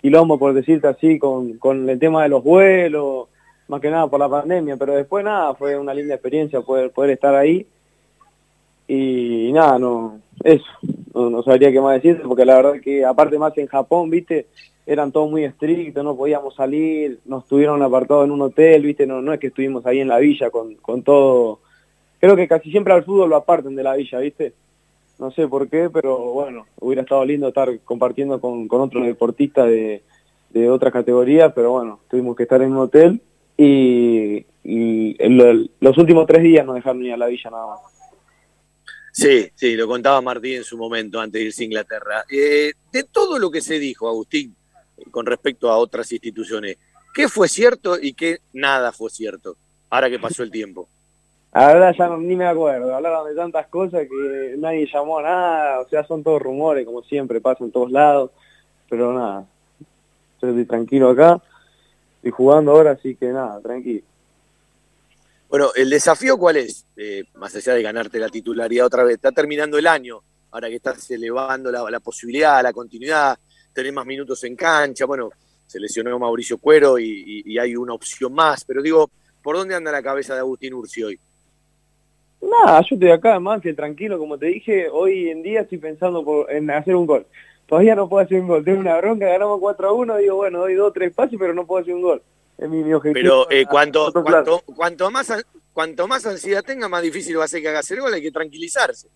quilombo, 0.00 0.38
por 0.38 0.54
decirte 0.54 0.86
así, 0.86 1.18
con, 1.18 1.58
con 1.58 1.88
el 1.88 1.98
tema 1.98 2.22
de 2.22 2.28
los 2.28 2.44
vuelos, 2.44 3.28
más 3.72 3.80
que 3.80 3.90
nada 3.90 4.06
por 4.06 4.20
la 4.20 4.28
pandemia, 4.28 4.76
pero 4.76 4.94
después 4.94 5.24
nada, 5.24 5.54
fue 5.54 5.78
una 5.78 5.94
linda 5.94 6.14
experiencia 6.14 6.60
poder, 6.60 6.90
poder 6.90 7.12
estar 7.12 7.34
ahí. 7.34 7.66
Y, 8.86 9.50
nada, 9.50 9.78
no, 9.78 10.20
eso, 10.44 10.66
no, 11.14 11.42
sabría 11.42 11.72
qué 11.72 11.80
más 11.80 11.94
decirte, 11.94 12.22
porque 12.22 12.44
la 12.44 12.56
verdad 12.56 12.80
que 12.82 13.02
aparte 13.02 13.38
más 13.38 13.56
en 13.56 13.66
Japón, 13.66 14.10
viste, 14.10 14.46
eran 14.84 15.10
todos 15.10 15.30
muy 15.30 15.44
estrictos, 15.44 16.04
no 16.04 16.14
podíamos 16.14 16.54
salir, 16.54 17.20
nos 17.24 17.46
tuvieron 17.46 17.82
apartados 17.82 18.26
en 18.26 18.32
un 18.32 18.42
hotel, 18.42 18.82
viste, 18.82 19.06
no, 19.06 19.22
no 19.22 19.32
es 19.32 19.40
que 19.40 19.46
estuvimos 19.46 19.86
ahí 19.86 20.00
en 20.00 20.08
la 20.08 20.18
villa 20.18 20.50
con, 20.50 20.74
con 20.74 21.02
todo, 21.02 21.60
creo 22.20 22.36
que 22.36 22.46
casi 22.46 22.70
siempre 22.70 22.92
al 22.92 23.04
fútbol 23.04 23.30
lo 23.30 23.36
aparten 23.36 23.74
de 23.74 23.84
la 23.84 23.94
villa, 23.94 24.18
viste, 24.18 24.52
no 25.18 25.30
sé 25.30 25.48
por 25.48 25.66
qué, 25.70 25.88
pero 25.88 26.18
bueno, 26.18 26.66
hubiera 26.78 27.02
estado 27.02 27.24
lindo 27.24 27.48
estar 27.48 27.70
compartiendo 27.86 28.38
con, 28.38 28.68
con 28.68 28.82
otros 28.82 29.06
deportistas 29.06 29.66
de, 29.66 30.02
de 30.50 30.68
otras 30.68 30.92
categorías, 30.92 31.54
pero 31.54 31.70
bueno, 31.70 32.00
tuvimos 32.10 32.36
que 32.36 32.42
estar 32.42 32.60
en 32.60 32.72
un 32.72 32.78
hotel 32.78 33.22
y, 33.56 34.46
los 35.80 35.98
últimos 35.98 36.26
tres 36.26 36.42
días 36.42 36.64
no 36.64 36.74
dejaron 36.74 37.00
ni 37.00 37.10
a 37.10 37.16
la 37.16 37.26
villa 37.26 37.50
nada 37.50 37.66
más. 37.66 37.80
Sí, 39.12 39.50
sí, 39.54 39.76
lo 39.76 39.86
contaba 39.86 40.20
Martín 40.22 40.56
en 40.56 40.64
su 40.64 40.78
momento 40.78 41.20
antes 41.20 41.40
de 41.40 41.46
irse 41.46 41.62
a 41.62 41.66
Inglaterra. 41.66 42.24
Eh, 42.30 42.72
de 42.90 43.02
todo 43.04 43.38
lo 43.38 43.50
que 43.50 43.60
se 43.60 43.78
dijo, 43.78 44.08
Agustín, 44.08 44.56
con 45.10 45.26
respecto 45.26 45.70
a 45.70 45.76
otras 45.76 46.10
instituciones, 46.12 46.78
¿qué 47.12 47.28
fue 47.28 47.48
cierto 47.48 47.98
y 48.00 48.14
qué 48.14 48.38
nada 48.52 48.90
fue 48.92 49.10
cierto 49.10 49.56
ahora 49.90 50.08
que 50.08 50.18
pasó 50.18 50.42
el 50.42 50.50
tiempo? 50.50 50.88
Ahora 51.54 51.92
ya 51.94 52.08
ni 52.16 52.34
me 52.34 52.46
acuerdo, 52.46 52.94
hablaron 52.94 53.28
de 53.28 53.34
tantas 53.34 53.66
cosas 53.66 54.08
que 54.08 54.54
nadie 54.56 54.88
llamó 54.90 55.18
a 55.18 55.22
nada, 55.22 55.80
o 55.80 55.88
sea, 55.90 56.02
son 56.02 56.22
todos 56.22 56.40
rumores, 56.40 56.86
como 56.86 57.02
siempre, 57.02 57.42
pasa 57.42 57.62
en 57.62 57.70
todos 57.70 57.90
lados, 57.90 58.30
pero 58.88 59.12
nada, 59.12 59.44
estoy 60.32 60.64
tranquilo 60.64 61.10
acá, 61.10 61.42
estoy 62.22 62.30
jugando 62.30 62.70
ahora, 62.70 62.92
así 62.92 63.16
que 63.16 63.26
nada, 63.26 63.60
tranquilo. 63.60 64.02
Bueno, 65.48 65.70
¿el 65.74 65.90
desafío 65.90 66.38
cuál 66.38 66.58
es? 66.58 66.86
Eh, 66.96 67.24
más 67.34 67.54
allá 67.56 67.74
de 67.74 67.82
ganarte 67.82 68.20
la 68.20 68.28
titularidad 68.28 68.86
otra 68.86 69.02
vez, 69.02 69.16
está 69.16 69.32
terminando 69.32 69.76
el 69.76 69.88
año, 69.88 70.20
ahora 70.52 70.68
que 70.68 70.76
estás 70.76 71.10
elevando 71.10 71.72
la, 71.72 71.98
posibilidad, 71.98 72.62
la 72.62 72.72
continuidad, 72.72 73.36
tener 73.72 73.92
más 73.92 74.06
minutos 74.06 74.44
en 74.44 74.54
cancha, 74.54 75.04
bueno, 75.04 75.30
se 75.66 75.80
lesionó 75.80 76.16
Mauricio 76.16 76.58
Cuero 76.58 76.96
y, 76.96 77.42
y 77.44 77.58
hay 77.58 77.74
una 77.74 77.94
opción 77.94 78.32
más, 78.32 78.64
pero 78.64 78.80
digo, 78.80 79.10
¿por 79.42 79.56
dónde 79.56 79.74
anda 79.74 79.90
la 79.90 80.02
cabeza 80.02 80.34
de 80.34 80.40
Agustín 80.40 80.74
Ursi 80.74 81.02
hoy? 81.02 81.18
Nada, 82.40 82.80
yo 82.88 82.94
estoy 82.94 83.10
acá, 83.10 83.40
más 83.40 83.60
que 83.60 83.74
tranquilo, 83.74 84.18
como 84.18 84.38
te 84.38 84.46
dije, 84.46 84.88
hoy 84.90 85.28
en 85.28 85.42
día 85.42 85.62
estoy 85.62 85.78
pensando 85.78 86.24
por, 86.24 86.50
en 86.52 86.70
hacer 86.70 86.94
un 86.94 87.06
gol. 87.06 87.26
Todavía 87.72 87.94
no 87.94 88.06
puedo 88.06 88.22
hacer 88.22 88.38
un 88.38 88.48
gol, 88.48 88.62
tengo 88.62 88.80
una 88.80 88.98
bronca, 88.98 89.24
ganamos 89.24 89.58
4 89.58 89.88
a 89.88 89.92
1, 89.94 90.16
digo, 90.18 90.36
bueno, 90.36 90.58
doy 90.58 90.74
2 90.74 90.92
3 90.92 91.14
pases, 91.14 91.38
pero 91.38 91.54
no 91.54 91.66
puedo 91.66 91.80
hacer 91.80 91.94
un 91.94 92.02
gol. 92.02 92.22
Es 92.58 92.68
mi, 92.68 92.92
objetivo. 92.92 93.14
Pero 93.14 93.50
eh, 93.50 93.64
cuanto, 93.64 94.12
cuanto, 94.12 94.60
cuanto, 94.76 95.10
más, 95.10 95.32
cuanto 95.72 96.06
más 96.06 96.26
ansiedad 96.26 96.62
tenga, 96.62 96.90
más 96.90 97.00
difícil 97.00 97.38
va 97.38 97.44
a 97.44 97.48
ser 97.48 97.62
que 97.62 97.68
hagas 97.70 97.90
el 97.90 98.02
gol, 98.02 98.12
hay 98.12 98.20
que 98.20 98.30
tranquilizarse. 98.30 99.08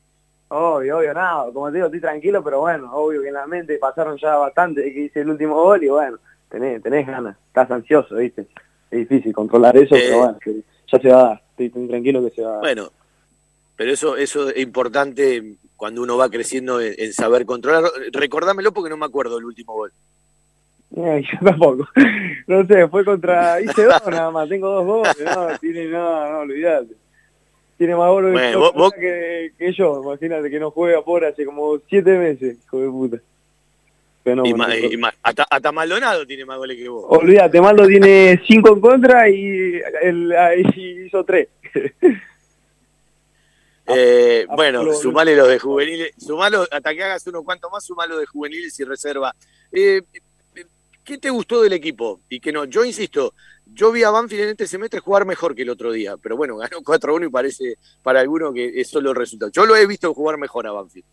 Obvio, 0.49 0.97
obvio, 0.97 1.13
nada, 1.13 1.53
como 1.53 1.69
te 1.69 1.75
digo, 1.75 1.89
estoy 1.89 2.01
tranquilo, 2.01 2.43
pero 2.43 2.61
bueno, 2.61 2.91
obvio 2.95 3.21
que 3.21 3.29
en 3.29 3.35
la 3.35 3.47
mente 3.47 3.77
pasaron 3.77 4.17
ya 4.17 4.37
bastante 4.37 4.81
de 4.81 4.95
que 4.95 5.01
hice 5.01 5.21
el 5.21 5.29
último 5.29 5.63
gol 5.63 5.85
y 5.85 5.89
bueno, 5.89 6.19
tenés, 6.49 6.83
tenés 6.83 7.07
ganas, 7.07 7.37
estás 7.49 7.71
ansioso, 7.71 8.15
¿viste? 8.15 8.47
Es 8.91 9.01
difícil 9.01 9.35
controlar 9.35 9.77
eso, 9.77 9.95
pero 9.95 10.15
eh, 10.15 10.17
bueno, 10.17 10.39
ya 10.91 10.99
se 10.99 11.09
va 11.11 11.21
a 11.21 11.25
dar, 11.25 11.43
estoy, 11.51 11.67
estoy 11.67 11.89
tranquilo 11.89 12.25
que 12.25 12.31
se 12.31 12.41
va 12.41 12.49
a 12.49 12.53
dar. 12.53 12.61
Bueno, 12.63 12.91
pero 13.77 13.93
eso, 13.93 14.17
eso 14.17 14.49
es 14.49 14.57
importante 14.57 15.59
cuando 15.76 16.02
uno 16.02 16.16
va 16.16 16.30
creciendo 16.30 16.80
en, 16.80 17.12
saber 17.12 17.45
controlar. 17.47 17.85
Recordámelo 18.12 18.73
porque 18.73 18.90
no 18.90 18.97
me 18.97 19.06
acuerdo 19.06 19.38
el 19.38 19.45
último 19.45 19.75
gol. 19.75 19.92
yo 20.90 21.38
tampoco. 21.45 21.88
No 22.47 22.64
sé, 22.64 22.87
fue 22.88 23.04
contra. 23.04 23.61
Hice 23.62 23.85
dos 23.85 24.02
nada 24.09 24.30
más, 24.30 24.49
tengo 24.49 24.68
dos 24.71 24.85
goles. 24.85 25.16
No, 25.25 25.59
tiene, 25.59 25.87
no, 25.87 26.30
no, 26.30 26.38
olvidate. 26.40 26.95
Tiene 27.76 27.95
más 27.95 28.09
goles 28.09 28.56
que, 28.99 29.52
que, 29.59 29.73
yo. 29.73 30.00
Imagínate 30.02 30.49
que 30.49 30.61
no 30.61 30.71
juega 30.71 31.02
por 31.02 31.25
hace 31.25 31.45
como 31.45 31.78
siete 31.88 32.16
meses, 32.16 32.56
hijo 32.64 32.80
de 32.80 32.88
puta. 32.88 33.16
y, 34.45 35.00
hasta, 35.23 35.47
hasta, 35.50 35.73
Maldonado 35.73 36.26
tiene 36.26 36.47
más 36.47 36.56
goles 36.56 36.78
que 36.78 36.88
vos. 36.88 37.04
Olvídate, 37.09 37.61
Maldo 37.61 37.87
tiene 37.87 38.40
cinco 38.47 38.73
en 38.73 38.80
contra 38.80 39.28
y, 39.28 39.83
el, 40.02 40.35
y 40.75 41.04
hizo 41.06 41.23
tres. 41.25 41.49
Eh, 43.88 44.47
bueno, 44.55 44.93
sumale 44.95 45.37
los 45.37 45.49
de 45.49 45.59
juveniles, 45.59 46.12
sumalo, 46.19 46.66
hasta 46.71 46.95
que 46.95 47.05
hagas 47.05 47.26
uno 47.26 47.45
cuanto 47.45 47.71
más, 47.71 47.85
sumalo 47.85 48.19
de 48.19 48.26
juveniles 48.26 48.78
y 48.81 48.85
reserva. 48.85 49.35
Eh, 49.73 50.02
¿Qué 51.05 51.19
te 51.19 51.31
gustó 51.31 51.62
del 51.62 51.73
equipo? 51.73 52.21
Y 52.28 52.40
que 52.40 52.50
no, 52.50 52.64
yo 52.64 52.85
insisto, 52.85 53.33
yo 53.64 53.93
vi 53.93 54.02
a 54.02 54.11
Banfield 54.11 54.43
en 54.43 54.49
este 54.50 54.66
semestre 54.66 54.99
jugar 54.99 55.25
mejor 55.25 55.55
que 55.55 55.62
el 55.62 55.71
otro 55.71 55.93
día, 55.93 56.16
pero 56.16 56.37
bueno, 56.37 56.57
ganó 56.59 56.81
4-1 56.81 57.26
y 57.26 57.31
parece 57.31 57.76
para 58.02 58.21
alguno 58.21 58.52
que 58.52 58.81
es 58.81 58.88
solo 58.88 59.11
el 59.11 59.16
resultado. 59.16 59.52
Yo 59.52 59.66
lo 59.66 59.76
he 59.76 59.87
visto 59.87 60.12
jugar 60.12 60.37
mejor 60.37 60.66
a 60.66 60.73
Banfield. 60.73 61.07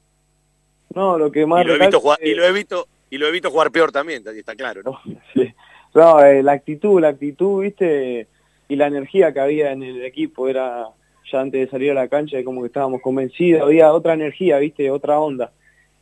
No, 0.95 1.17
lo 1.17 1.31
que 1.31 1.45
más... 1.45 1.63
Y 1.63 1.67
lo 1.67 1.75
he 1.75 1.79
visto 1.79 1.99
jugar, 1.99 2.19
y 2.23 2.33
lo 2.33 2.43
he 2.43 2.51
visto, 2.51 2.87
y 3.09 3.17
lo 3.17 3.27
he 3.27 3.31
visto 3.31 3.51
jugar 3.51 3.71
peor 3.71 3.91
también, 3.91 4.23
está 4.35 4.55
claro, 4.55 4.81
¿no? 4.83 4.99
No, 5.95 6.23
eh, 6.23 6.41
la 6.41 6.53
actitud, 6.53 6.99
la 6.99 7.09
actitud, 7.09 7.61
viste, 7.61 8.27
y 8.67 8.75
la 8.75 8.87
energía 8.87 9.31
que 9.31 9.39
había 9.39 9.71
en 9.71 9.83
el 9.83 10.03
equipo 10.03 10.47
era 10.47 10.87
ya 11.31 11.41
antes 11.41 11.61
de 11.61 11.69
salir 11.69 11.91
a 11.91 11.95
la 11.95 12.07
cancha, 12.07 12.43
como 12.43 12.61
que 12.61 12.67
estábamos 12.67 13.01
convencidos, 13.01 13.63
había 13.63 13.93
otra 13.93 14.13
energía, 14.13 14.57
viste, 14.59 14.89
otra 14.91 15.19
onda. 15.19 15.51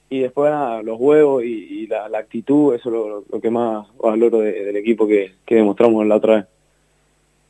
Y 0.10 0.20
después 0.20 0.52
nada, 0.52 0.84
los 0.84 1.00
huevos 1.00 1.44
y, 1.44 1.88
la, 1.88 2.06
actitud, 2.18 2.76
eso 2.76 2.90
es 2.90 3.32
lo, 3.32 3.40
que 3.40 3.50
más 3.50 3.88
valoro 3.98 4.40
del 4.40 4.76
equipo 4.76 5.08
que, 5.08 5.36
que 5.46 5.56
demostramos 5.56 6.06
la 6.06 6.18
otra 6.18 6.36
vez. 6.36 6.46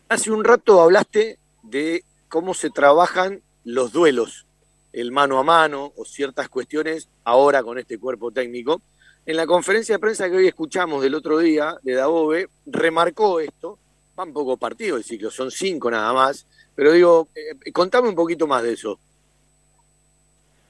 Hace 0.09 0.31
un 0.31 0.43
rato 0.43 0.81
hablaste 0.81 1.37
de 1.63 2.03
cómo 2.29 2.53
se 2.53 2.69
trabajan 2.69 3.41
los 3.63 3.91
duelos, 3.91 4.45
el 4.93 5.11
mano 5.11 5.39
a 5.39 5.43
mano 5.43 5.93
o 5.95 6.05
ciertas 6.05 6.49
cuestiones 6.49 7.07
ahora 7.23 7.63
con 7.63 7.77
este 7.77 7.97
cuerpo 7.97 8.31
técnico. 8.31 8.81
En 9.25 9.37
la 9.37 9.45
conferencia 9.45 9.95
de 9.95 9.99
prensa 9.99 10.29
que 10.29 10.37
hoy 10.37 10.47
escuchamos 10.47 11.03
del 11.03 11.15
otro 11.15 11.37
día 11.37 11.75
de 11.83 11.93
Dabove, 11.93 12.47
remarcó 12.65 13.39
esto, 13.39 13.77
van 14.15 14.33
pocos 14.33 14.57
partidos 14.57 14.99
el 14.99 15.03
ciclo, 15.03 15.31
son 15.31 15.51
cinco 15.51 15.91
nada 15.91 16.11
más, 16.13 16.45
pero 16.81 16.93
digo, 16.93 17.27
eh, 17.35 17.71
contame 17.71 18.09
un 18.09 18.15
poquito 18.15 18.47
más 18.47 18.63
de 18.63 18.73
eso. 18.73 18.97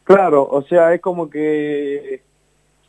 Claro, 0.03 0.46
o 0.46 0.62
sea, 0.62 0.94
es 0.94 1.00
como 1.00 1.30
que, 1.30 2.22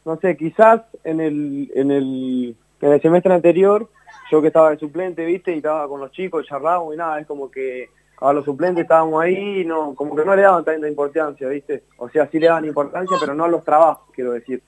no 0.05 0.17
sé, 0.17 0.37
quizás 0.37 0.83
en 1.05 1.21
el, 1.21 1.71
en 1.73 1.93
el, 1.93 2.57
en 2.81 2.93
el 2.93 3.01
semestre 3.01 3.33
anterior, 3.33 3.89
yo 4.29 4.41
que 4.41 4.49
estaba 4.49 4.71
de 4.71 4.79
suplente, 4.81 5.25
viste, 5.25 5.55
y 5.55 5.59
estaba 5.59 5.87
con 5.87 6.01
los 6.01 6.11
chicos, 6.11 6.49
charlábamos 6.49 6.95
y 6.95 6.97
nada, 6.97 7.21
es 7.21 7.27
como 7.29 7.49
que 7.49 7.91
a 8.21 8.33
los 8.33 8.45
suplentes 8.45 8.83
estábamos 8.83 9.23
ahí 9.23 9.65
no, 9.65 9.95
como 9.95 10.17
que 10.17 10.25
no 10.25 10.35
le 10.35 10.43
daban 10.43 10.65
tanta 10.65 10.89
importancia, 10.89 11.47
viste. 11.47 11.85
O 11.99 12.09
sea, 12.09 12.29
sí 12.29 12.41
le 12.41 12.49
daban 12.49 12.65
importancia, 12.65 13.17
pero 13.21 13.37
no 13.37 13.45
a 13.45 13.49
los 13.49 13.63
trabajos, 13.63 14.11
quiero 14.13 14.33
decir. 14.33 14.61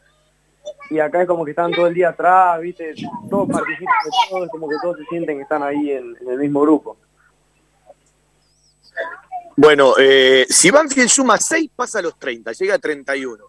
Y 0.91 1.01
acá 1.01 1.23
es 1.23 1.27
como 1.27 1.45
que 1.45 1.51
están 1.51 1.73
todo 1.73 1.89
el 1.89 1.95
día 1.95 2.11
atrás, 2.11 2.61
viste, 2.61 2.95
todos 3.29 3.49
participan 3.49 3.97
de 4.05 4.11
todo, 4.31 4.49
como 4.49 4.69
que 4.69 4.77
todos 4.81 4.97
se 4.99 5.05
sienten 5.07 5.39
que 5.39 5.43
están 5.43 5.65
ahí 5.65 5.91
en 5.91 6.15
el 6.25 6.39
mismo 6.39 6.61
grupo. 6.61 6.99
Bueno, 9.57 9.95
eh, 9.99 10.47
si 10.49 10.71
Banfield 10.71 11.09
suma 11.09 11.39
6, 11.39 11.71
pasa 11.77 12.01
a 12.01 12.03
los 12.03 12.19
30, 12.19 12.53
llega 12.53 12.75
a 12.75 12.79
31. 12.79 13.45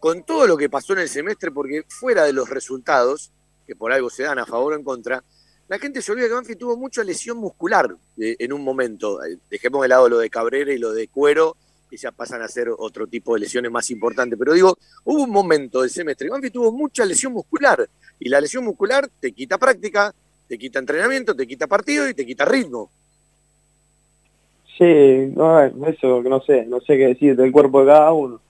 Con 0.00 0.24
todo 0.24 0.46
lo 0.46 0.56
que 0.56 0.70
pasó 0.70 0.94
en 0.94 1.00
el 1.00 1.08
semestre, 1.08 1.50
porque 1.50 1.84
fuera 1.88 2.24
de 2.24 2.32
los 2.32 2.48
resultados, 2.48 3.30
que 3.66 3.76
por 3.76 3.92
algo 3.92 4.10
se 4.10 4.22
dan 4.22 4.38
a 4.38 4.46
favor 4.46 4.72
o 4.72 4.76
en 4.76 4.82
contra, 4.82 5.22
la 5.68 5.78
gente 5.78 6.02
se 6.02 6.12
olvida 6.12 6.26
que 6.26 6.34
Banfield 6.34 6.58
tuvo 6.58 6.76
mucha 6.76 7.04
lesión 7.04 7.38
muscular 7.38 7.94
eh, 8.18 8.36
en 8.38 8.52
un 8.52 8.62
momento. 8.64 9.22
Eh, 9.24 9.38
dejemos 9.50 9.82
de 9.82 9.88
lado 9.88 10.08
lo 10.08 10.18
de 10.18 10.28
Cabrera 10.28 10.72
y 10.72 10.78
lo 10.78 10.92
de 10.92 11.08
Cuero, 11.08 11.56
que 11.88 11.96
ya 11.96 12.10
pasan 12.10 12.42
a 12.42 12.48
ser 12.48 12.68
otro 12.76 13.06
tipo 13.06 13.34
de 13.34 13.40
lesiones 13.40 13.70
más 13.70 13.90
importantes. 13.90 14.38
Pero 14.38 14.54
digo, 14.54 14.78
hubo 15.04 15.22
un 15.22 15.30
momento 15.30 15.82
del 15.82 15.90
semestre 15.90 16.26
que 16.26 16.30
Banfield 16.32 16.54
tuvo 16.54 16.72
mucha 16.72 17.04
lesión 17.04 17.32
muscular. 17.32 17.88
Y 18.18 18.28
la 18.28 18.40
lesión 18.40 18.64
muscular 18.64 19.08
te 19.20 19.32
quita 19.32 19.58
práctica, 19.58 20.14
te 20.48 20.58
quita 20.58 20.78
entrenamiento, 20.78 21.34
te 21.34 21.46
quita 21.46 21.66
partido 21.66 22.08
y 22.08 22.14
te 22.14 22.26
quita 22.26 22.44
ritmo. 22.44 22.90
Sí, 24.78 25.32
no, 25.34 25.60
eso 25.60 26.22
no 26.22 26.40
sé, 26.42 26.64
no 26.66 26.80
sé 26.80 26.96
qué 26.96 27.08
decir 27.08 27.36
del 27.36 27.52
cuerpo 27.52 27.80
de 27.80 27.86
cada 27.86 28.12
uno. 28.12 28.40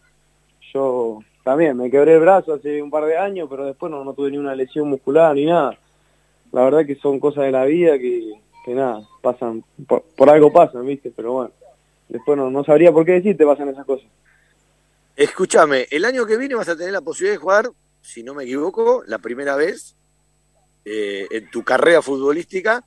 Yo 0.73 1.19
también 1.43 1.77
me 1.77 1.91
quebré 1.91 2.15
el 2.15 2.21
brazo 2.21 2.55
hace 2.55 2.81
un 2.81 2.91
par 2.91 3.05
de 3.05 3.19
años, 3.19 3.49
pero 3.51 3.67
después 3.67 3.91
no, 3.91 4.13
tuve 4.15 4.31
ni 4.31 4.39
una 4.39 4.55
lesión 4.55 4.89
muscular 4.89 5.35
ni 5.35 5.47
nada. 5.47 5.77
La 6.53 6.65
verdad 6.65 6.87
que 6.87 6.97
son 6.97 7.19
cosas 7.19 7.45
de 7.45 7.51
la 7.51 7.65
vida 7.65 7.99
que, 7.99 8.35
nada, 8.69 9.03
pasan, 9.21 9.65
por, 9.87 10.31
algo 10.31 10.53
pasan, 10.53 10.87
¿viste? 10.87 11.13
Pero 11.15 11.33
bueno, 11.33 11.51
después 12.09 12.39
no, 12.39 12.51
no 12.51 12.63
sabría 12.63 12.93
por 12.93 13.05
qué 13.05 13.13
decirte 13.13 13.45
pasan 13.45 13.69
esas 13.71 13.85
cosas. 13.85 14.07
Escúchame, 15.17 15.87
el 15.91 16.05
año 16.05 16.25
que 16.25 16.37
viene 16.37 16.55
vas 16.55 16.69
a 16.69 16.77
tener 16.77 16.93
la 16.93 17.01
posibilidad 17.01 17.35
de 17.35 17.43
jugar, 17.43 17.71
si 18.01 18.23
no 18.23 18.35
me 18.35 18.45
equivoco, 18.45 19.03
la 19.07 19.19
primera 19.19 19.57
vez 19.57 19.97
eh, 20.85 21.27
en 21.31 21.51
tu 21.51 21.63
carrera 21.63 22.01
futbolística, 22.03 22.85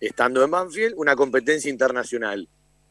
estando 0.00 0.42
en 0.42 0.50
Banfield, 0.50 0.94
una 0.96 1.14
competencia 1.14 1.70
internacional. 1.70 2.48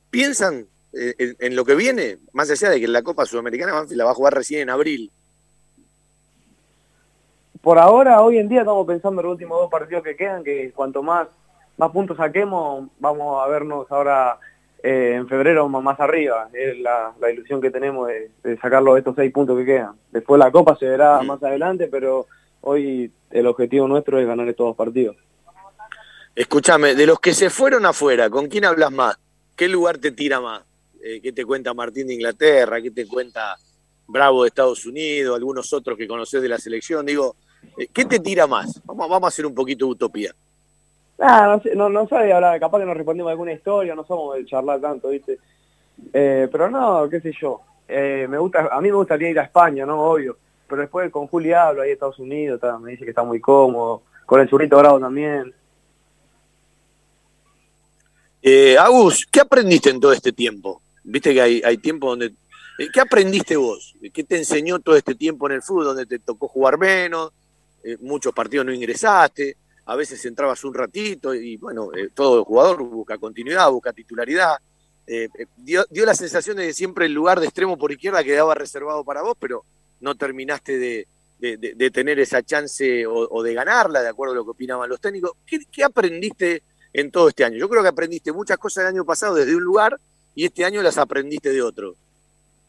¿Piensan 0.10 0.68
eh, 0.94 1.36
en, 1.40 1.56
lo 1.56 1.66
que 1.66 1.76
viene? 1.76 2.18
Más 2.34 2.50
allá 2.50 2.70
de 2.70 2.80
que 2.80 2.88
la 2.88 3.04
Copa 3.04 3.26
Sudamericana 3.26 3.86
la 3.90 4.06
va 4.06 4.12
a 4.12 4.16
jugar 4.16 4.34
recién 4.34 4.62
en 4.62 4.70
abril. 4.70 5.12
Por 7.62 7.78
ahora, 7.78 8.22
hoy 8.22 8.38
en 8.38 8.48
día 8.48 8.62
estamos 8.62 8.88
pensando 8.88 9.22
en 9.22 9.26
los 9.28 9.34
últimos 9.34 9.60
dos 9.60 9.70
partidos 9.70 10.04
que 10.04 10.16
quedan, 10.16 10.44
que 10.44 10.72
cuanto 10.72 11.04
más 11.04 11.28
más 11.80 11.92
puntos 11.92 12.18
saquemos, 12.18 12.90
vamos 13.00 13.42
a 13.42 13.48
vernos 13.48 13.90
ahora 13.90 14.38
eh, 14.84 15.14
en 15.16 15.30
febrero 15.30 15.70
más 15.70 15.98
arriba. 16.00 16.50
Es 16.52 16.78
la, 16.78 17.14
ilusión 17.32 17.62
que 17.62 17.72
tenemos 17.72 18.10
de, 18.10 18.32
de 18.44 18.58
sacar 18.58 18.84
estos 18.98 19.16
seis 19.16 19.32
puntos 19.32 19.58
que 19.58 19.66
quedan. 19.66 19.94
Después 20.12 20.38
la 20.38 20.52
Copa 20.52 20.76
se 20.76 20.90
verá 20.90 21.22
más 21.22 21.42
adelante, 21.42 21.88
pero 21.88 22.28
hoy 22.62 23.10
el 23.32 23.48
objetivo 23.48 23.88
nuestro 23.88 24.20
es 24.20 24.28
ganar 24.28 24.50
estos 24.50 24.68
dos 24.68 24.76
partidos. 24.76 25.16
Escúchame, 26.36 26.96
de 26.96 27.08
los 27.08 27.20
que 27.22 27.34
se 27.34 27.50
fueron 27.50 27.86
afuera, 27.86 28.30
¿con 28.30 28.48
quién 28.48 28.66
hablas 28.66 28.92
más? 28.92 29.18
¿Qué 29.60 29.68
lugar 29.68 29.98
te 29.98 30.14
tira 30.14 30.40
más? 30.40 30.64
Eh, 31.04 31.20
¿Qué 31.22 31.34
te 31.34 31.44
cuenta 31.44 31.74
Martín 31.74 32.08
de 32.08 32.14
Inglaterra? 32.14 32.82
¿Qué 32.82 32.92
te 32.92 33.06
cuenta 33.06 33.58
Bravo 34.08 34.44
de 34.44 34.48
Estados 34.48 34.86
Unidos? 34.86 35.36
Algunos 35.36 35.74
otros 35.74 35.98
que 35.98 36.08
conoces 36.08 36.42
de 36.42 36.48
la 36.48 36.58
selección. 36.58 37.06
Digo, 37.06 37.36
eh, 37.78 37.90
¿qué 37.94 38.06
te 38.06 38.22
tira 38.22 38.48
más? 38.48 38.82
Vamos, 38.86 39.10
vamos 39.10 39.26
a 39.26 39.28
hacer 39.28 39.46
un 39.46 39.54
poquito 39.54 39.84
de 39.84 39.92
utopía. 39.92 40.32
Ah, 41.20 41.60
no, 41.76 41.90
no, 41.90 42.08
sabe 42.08 42.32
hablar, 42.32 42.58
capaz 42.58 42.80
que 42.80 42.86
nos 42.86 42.96
respondimos 42.96 43.32
alguna 43.32 43.52
historia, 43.52 43.96
no 43.96 44.06
somos 44.06 44.38
de 44.38 44.46
charlar 44.46 44.80
tanto, 44.80 45.10
¿viste? 45.10 45.40
Eh, 46.14 46.48
pero 46.50 46.70
no, 46.70 47.10
qué 47.10 47.20
sé 47.20 47.34
yo. 47.42 47.60
me 47.90 48.38
gusta, 48.38 48.70
a 48.72 48.80
mí 48.80 48.88
me 48.88 48.96
gustaría 48.96 49.30
ir 49.30 49.40
a 49.40 49.44
España, 49.44 49.86
¿no? 49.86 50.02
Obvio. 50.02 50.38
Pero 50.70 50.84
después 50.84 51.12
con 51.12 51.28
Juli 51.28 51.52
hablo 51.52 51.82
ahí 51.82 51.90
en 51.90 51.94
Estados 51.96 52.20
Unidos, 52.20 52.62
me 52.80 52.92
dice 52.92 53.04
que 53.04 53.12
está 53.12 53.24
muy 53.24 53.42
cómodo. 53.42 54.04
Con 54.26 54.40
el 54.40 54.48
churrito 54.48 54.78
bravo 54.78 55.02
también. 55.02 55.54
Eh, 58.42 58.78
Agus, 58.78 59.26
¿qué 59.30 59.42
aprendiste 59.42 59.90
en 59.90 60.00
todo 60.00 60.14
este 60.14 60.32
tiempo? 60.32 60.82
Viste 61.04 61.34
que 61.34 61.42
hay, 61.42 61.62
hay 61.64 61.78
tiempo 61.78 62.10
donde... 62.10 62.34
Eh, 62.78 62.88
¿Qué 62.94 63.02
aprendiste 63.02 63.58
vos? 63.58 63.96
¿Qué 64.14 64.24
te 64.24 64.38
enseñó 64.38 64.80
todo 64.80 64.96
este 64.96 65.16
tiempo 65.16 65.48
en 65.48 65.56
el 65.56 65.62
fútbol 65.62 65.86
donde 65.86 66.06
te 66.06 66.20
tocó 66.20 66.48
jugar 66.48 66.78
menos? 66.78 67.32
Eh, 67.84 67.98
muchos 68.00 68.34
partidos 68.34 68.66
no 68.66 68.74
ingresaste, 68.74 69.58
a 69.86 69.96
veces 69.96 70.24
entrabas 70.26 70.64
un 70.64 70.74
ratito 70.74 71.34
y 71.34 71.58
bueno, 71.58 71.90
eh, 71.94 72.10
todo 72.14 72.44
jugador 72.46 72.84
busca 72.84 73.18
continuidad, 73.18 73.70
busca 73.72 73.94
titularidad. 73.94 74.58
Dio, 75.58 75.86
la 75.92 76.14
sensación 76.14 76.58
de 76.58 76.68
que 76.68 76.74
siempre 76.74 77.08
el 77.08 77.14
lugar 77.14 77.40
de 77.40 77.48
extremo 77.48 77.80
por 77.80 77.92
izquierda 77.92 78.24
quedaba 78.24 78.54
reservado 78.54 79.04
para 79.04 79.24
vos, 79.24 79.36
pero 79.40 79.66
no 80.02 80.14
terminaste 80.14 80.78
de, 80.78 81.08
de, 81.40 81.92
tener 81.92 82.20
esa 82.20 82.44
chance 82.44 83.08
o, 83.08 83.42
de 83.42 83.56
ganarla, 83.56 84.04
de 84.04 84.10
acuerdo 84.10 84.34
a 84.34 84.36
lo 84.36 84.44
que 84.44 84.52
opinaban 84.52 84.88
los 84.88 85.02
técnicos. 85.02 85.32
¿Qué, 85.48 85.62
qué 85.72 85.84
aprendiste 85.84 86.62
en 86.94 87.12
todo 87.12 87.30
este 87.30 87.44
año. 87.44 87.58
Yo 87.58 87.70
creo 87.70 87.82
que 87.82 87.90
aprendiste 87.90 88.32
muchas 88.32 88.58
cosas 88.58 88.84
el 88.84 88.96
año 88.96 89.06
pasado 89.06 89.36
desde 89.36 89.56
un 89.56 89.64
lugar 89.64 89.98
y 90.36 90.46
este 90.46 90.66
año 90.66 90.82
las 90.82 90.98
aprendiste 90.98 91.52
de 91.52 91.62
otro. 91.62 91.96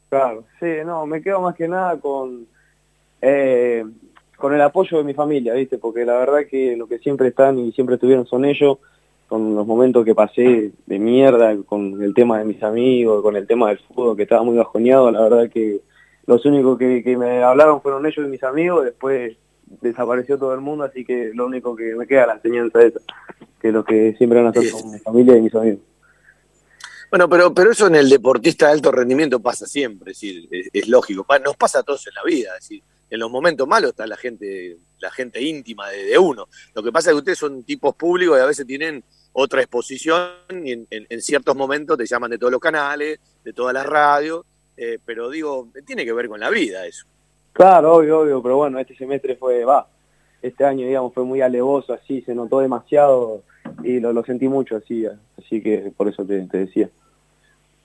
Claro, 0.09 0.45
sí, 0.59 0.67
no, 0.85 1.07
me 1.07 1.23
quedo 1.23 1.41
más 1.41 1.55
que 1.55 1.69
nada 1.69 1.99
con, 1.99 2.47
eh, 3.23 3.85
con 4.37 4.55
el 4.55 4.61
apoyo 4.61 4.99
de 4.99 5.05
mi 5.05 5.15
familia, 5.15 5.55
¿viste? 5.55 5.79
Porque 5.79 6.05
la 6.05 6.15
verdad 6.15 6.41
que 6.51 6.77
lo 6.77 6.89
que 6.89 6.99
siempre 6.99 7.29
están 7.29 7.59
y 7.59 7.73
siempre 7.73 7.95
estuvieron 7.95 8.27
son 8.27 8.45
ellos, 8.45 8.79
con 9.29 9.55
los 9.55 9.65
momentos 9.65 10.05
que 10.05 10.15
pasé 10.15 10.73
de 10.87 10.99
mierda, 10.99 11.57
con 11.65 12.03
el 12.03 12.13
tema 12.13 12.41
de 12.41 12.45
mis 12.45 12.61
amigos, 12.65 13.23
con 13.23 13.37
el 13.37 13.47
tema 13.47 13.69
del 13.69 13.79
fútbol 13.79 14.17
que 14.17 14.25
estaba 14.25 14.43
muy 14.43 14.57
bajoneado, 14.57 15.13
la 15.13 15.21
verdad 15.21 15.49
que 15.49 15.81
los 16.27 16.45
únicos 16.45 16.77
que, 16.77 17.05
que 17.05 17.17
me 17.17 17.43
hablaron 17.45 17.81
fueron 17.81 18.05
ellos 18.05 18.27
y 18.27 18.29
mis 18.29 18.43
amigos, 18.43 18.85
después 18.85 19.37
desapareció 19.81 20.39
todo 20.39 20.55
el 20.55 20.61
mundo, 20.61 20.85
así 20.85 21.05
que 21.05 21.31
lo 21.35 21.47
único 21.47 21.77
que 21.77 21.95
me 21.95 22.07
queda 22.07 22.23
es 22.23 22.27
la 22.27 22.35
enseñanza 22.35 22.83
esa 22.83 23.01
que 23.61 23.71
lo 23.71 23.85
que 23.85 24.15
siempre 24.17 24.39
van 24.41 24.47
a 24.47 24.51
hacer 24.51 24.73
con 24.73 24.91
mi 24.91 24.99
familia 24.99 25.37
y 25.37 25.43
mis 25.43 25.55
amigos. 25.55 25.81
Bueno, 27.11 27.29
pero, 27.29 27.53
pero 27.53 27.73
eso 27.73 27.89
en 27.89 27.97
el 27.97 28.09
deportista 28.09 28.67
de 28.67 28.73
alto 28.73 28.91
rendimiento 28.91 29.41
pasa 29.41 29.67
siempre, 29.67 30.13
es, 30.13 30.21
decir, 30.21 30.49
es, 30.73 30.89
lógico, 30.89 31.27
nos 31.45 31.57
pasa 31.57 31.81
a 31.81 31.83
todos 31.83 32.07
en 32.07 32.15
la 32.15 32.23
vida, 32.23 32.51
es 32.57 32.69
decir, 32.69 32.83
en 33.11 33.19
los 33.19 33.31
momentos 33.31 33.67
malos 33.67 33.91
está 33.91 34.07
la 34.07 34.17
gente, 34.17 34.77
la 35.01 35.11
gente 35.11 35.43
íntima 35.43 35.89
de, 35.89 36.17
uno. 36.17 36.49
Lo 36.75 36.83
que 36.83 36.93
pasa 36.93 37.11
es 37.11 37.15
que 37.15 37.19
ustedes 37.19 37.39
son 37.39 37.65
tipos 37.65 37.97
públicos 37.97 38.39
y 38.39 38.41
a 38.41 38.47
veces 38.47 38.65
tienen 38.65 39.03
otra 39.33 39.61
exposición 39.61 40.31
y 40.65 40.87
en, 40.89 41.21
ciertos 41.21 41.57
momentos 41.57 41.99
te 41.99 42.07
llaman 42.07 42.31
de 42.31 42.39
todos 42.39 42.53
los 42.53 42.61
canales, 42.61 43.19
de 43.45 43.53
todas 43.53 43.75
las 43.75 43.85
radios, 43.85 44.45
eh, 44.77 44.99
pero 45.05 45.29
digo, 45.29 45.69
tiene 45.85 46.05
que 46.05 46.13
ver 46.13 46.29
con 46.29 46.39
la 46.39 46.49
vida 46.49 46.87
eso. 46.87 47.07
Claro, 47.53 47.95
obvio, 47.95 48.21
obvio, 48.21 48.43
pero 48.43 48.57
bueno, 48.57 48.79
este 48.79 48.95
semestre 48.97 49.37
fue, 49.37 49.65
va, 49.65 49.87
este 50.43 50.65
año, 50.65 50.87
digamos, 50.87 51.13
fue 51.13 51.25
muy 51.25 51.41
alevoso, 51.41 51.93
así, 51.93 52.23
se 52.23 52.35
notó 52.35 52.61
demasiado 52.61 53.43
y 53.83 54.01
lo, 54.01 54.25
sentí 54.25 54.49
mucho 54.49 54.77
así, 54.77 55.07
así 55.39 55.63
que 55.63 55.93
por 55.97 56.09
eso 56.09 56.25
te, 56.25 56.47
decía. 56.47 56.89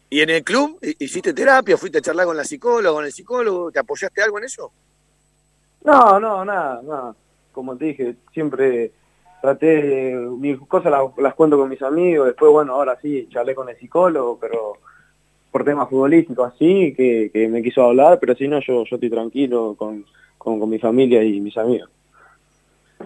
¿Y 0.09 0.21
en 0.21 0.29
el 0.29 0.43
club 0.43 0.79
hiciste 0.81 1.33
terapia? 1.33 1.77
¿Fuiste 1.77 1.97
a 1.97 2.01
charlar 2.01 2.25
con 2.25 2.37
la 2.37 2.43
psicóloga, 2.43 2.95
con 2.95 3.05
el 3.05 3.11
psicólogo? 3.11 3.71
¿Te 3.71 3.79
apoyaste 3.79 4.21
algo 4.21 4.37
en 4.37 4.45
eso? 4.45 4.71
No, 5.83 6.19
no, 6.19 6.45
nada, 6.45 6.81
nada. 6.83 7.15
Como 7.51 7.75
te 7.75 7.85
dije, 7.85 8.15
siempre 8.33 8.91
traté, 9.41 10.15
mis 10.15 10.59
cosas 10.61 10.91
las, 11.17 11.33
cuento 11.35 11.57
con 11.57 11.69
mis 11.69 11.81
amigos, 11.81 12.27
después, 12.27 12.51
bueno, 12.51 12.73
ahora 12.73 12.97
sí, 13.01 13.27
charlé 13.29 13.53
con 13.53 13.69
el 13.69 13.77
psicólogo, 13.77 14.37
pero 14.39 14.77
por 15.55 15.63
temas 15.63 15.89
futbolísticos 15.89 16.51
así, 16.53 16.93
que, 16.97 17.31
que 17.31 17.47
me 17.47 17.63
quiso 17.63 17.81
hablar, 17.81 18.19
pero 18.19 18.35
si 18.35 18.45
no, 18.45 18.59
yo, 18.59 18.83
yo 18.83 18.95
estoy 18.95 19.09
tranquilo 19.09 19.73
con, 19.77 20.05
con 20.37 20.69
mi 20.69 20.79
familia 20.79 21.23
y 21.23 21.39
mis 21.39 21.55
amigos. 21.55 21.89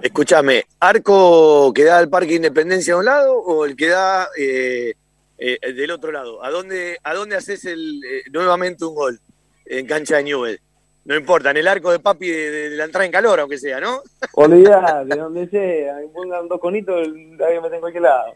Escúchame, 0.02 0.64
¿arco 0.80 1.72
que 1.72 1.84
da 1.84 2.00
al 2.00 2.10
Parque 2.10 2.34
Independencia 2.34 2.96
a 2.96 2.98
un 2.98 3.06
lado 3.06 3.38
o 3.38 3.66
el 3.66 3.76
que 3.76 3.90
da 3.90 4.30
eh, 4.36 4.96
eh, 5.38 5.74
del 5.74 5.92
otro 5.92 6.12
lado? 6.12 6.44
¿A 6.44 6.50
dónde, 6.50 6.98
a 7.04 7.14
dónde 7.14 7.36
haces 7.36 7.66
el, 7.66 8.04
eh, 8.04 8.24
nuevamente 8.32 8.84
un 8.84 8.96
gol 8.96 9.20
en 9.68 9.86
cancha 9.86 10.18
de 10.18 10.24
Newell? 10.24 10.60
No 11.06 11.16
importa, 11.16 11.52
en 11.52 11.58
el 11.58 11.68
arco 11.68 11.92
de 11.92 12.00
papi 12.00 12.30
de, 12.30 12.70
la 12.72 12.86
entrada 12.86 13.06
en 13.06 13.12
calor, 13.12 13.42
aunque 13.42 13.60
sea, 13.60 13.80
¿no? 13.80 14.02
Olvidá, 14.34 15.04
de 15.06 15.16
donde 15.16 15.48
sea, 15.50 15.98
pongan 16.12 16.48
dos 16.48 16.60
conitos, 16.60 16.98
avión 16.98 17.62
me 17.62 17.70
tengo 17.70 17.82
cualquier 17.82 18.02
lado. 18.02 18.34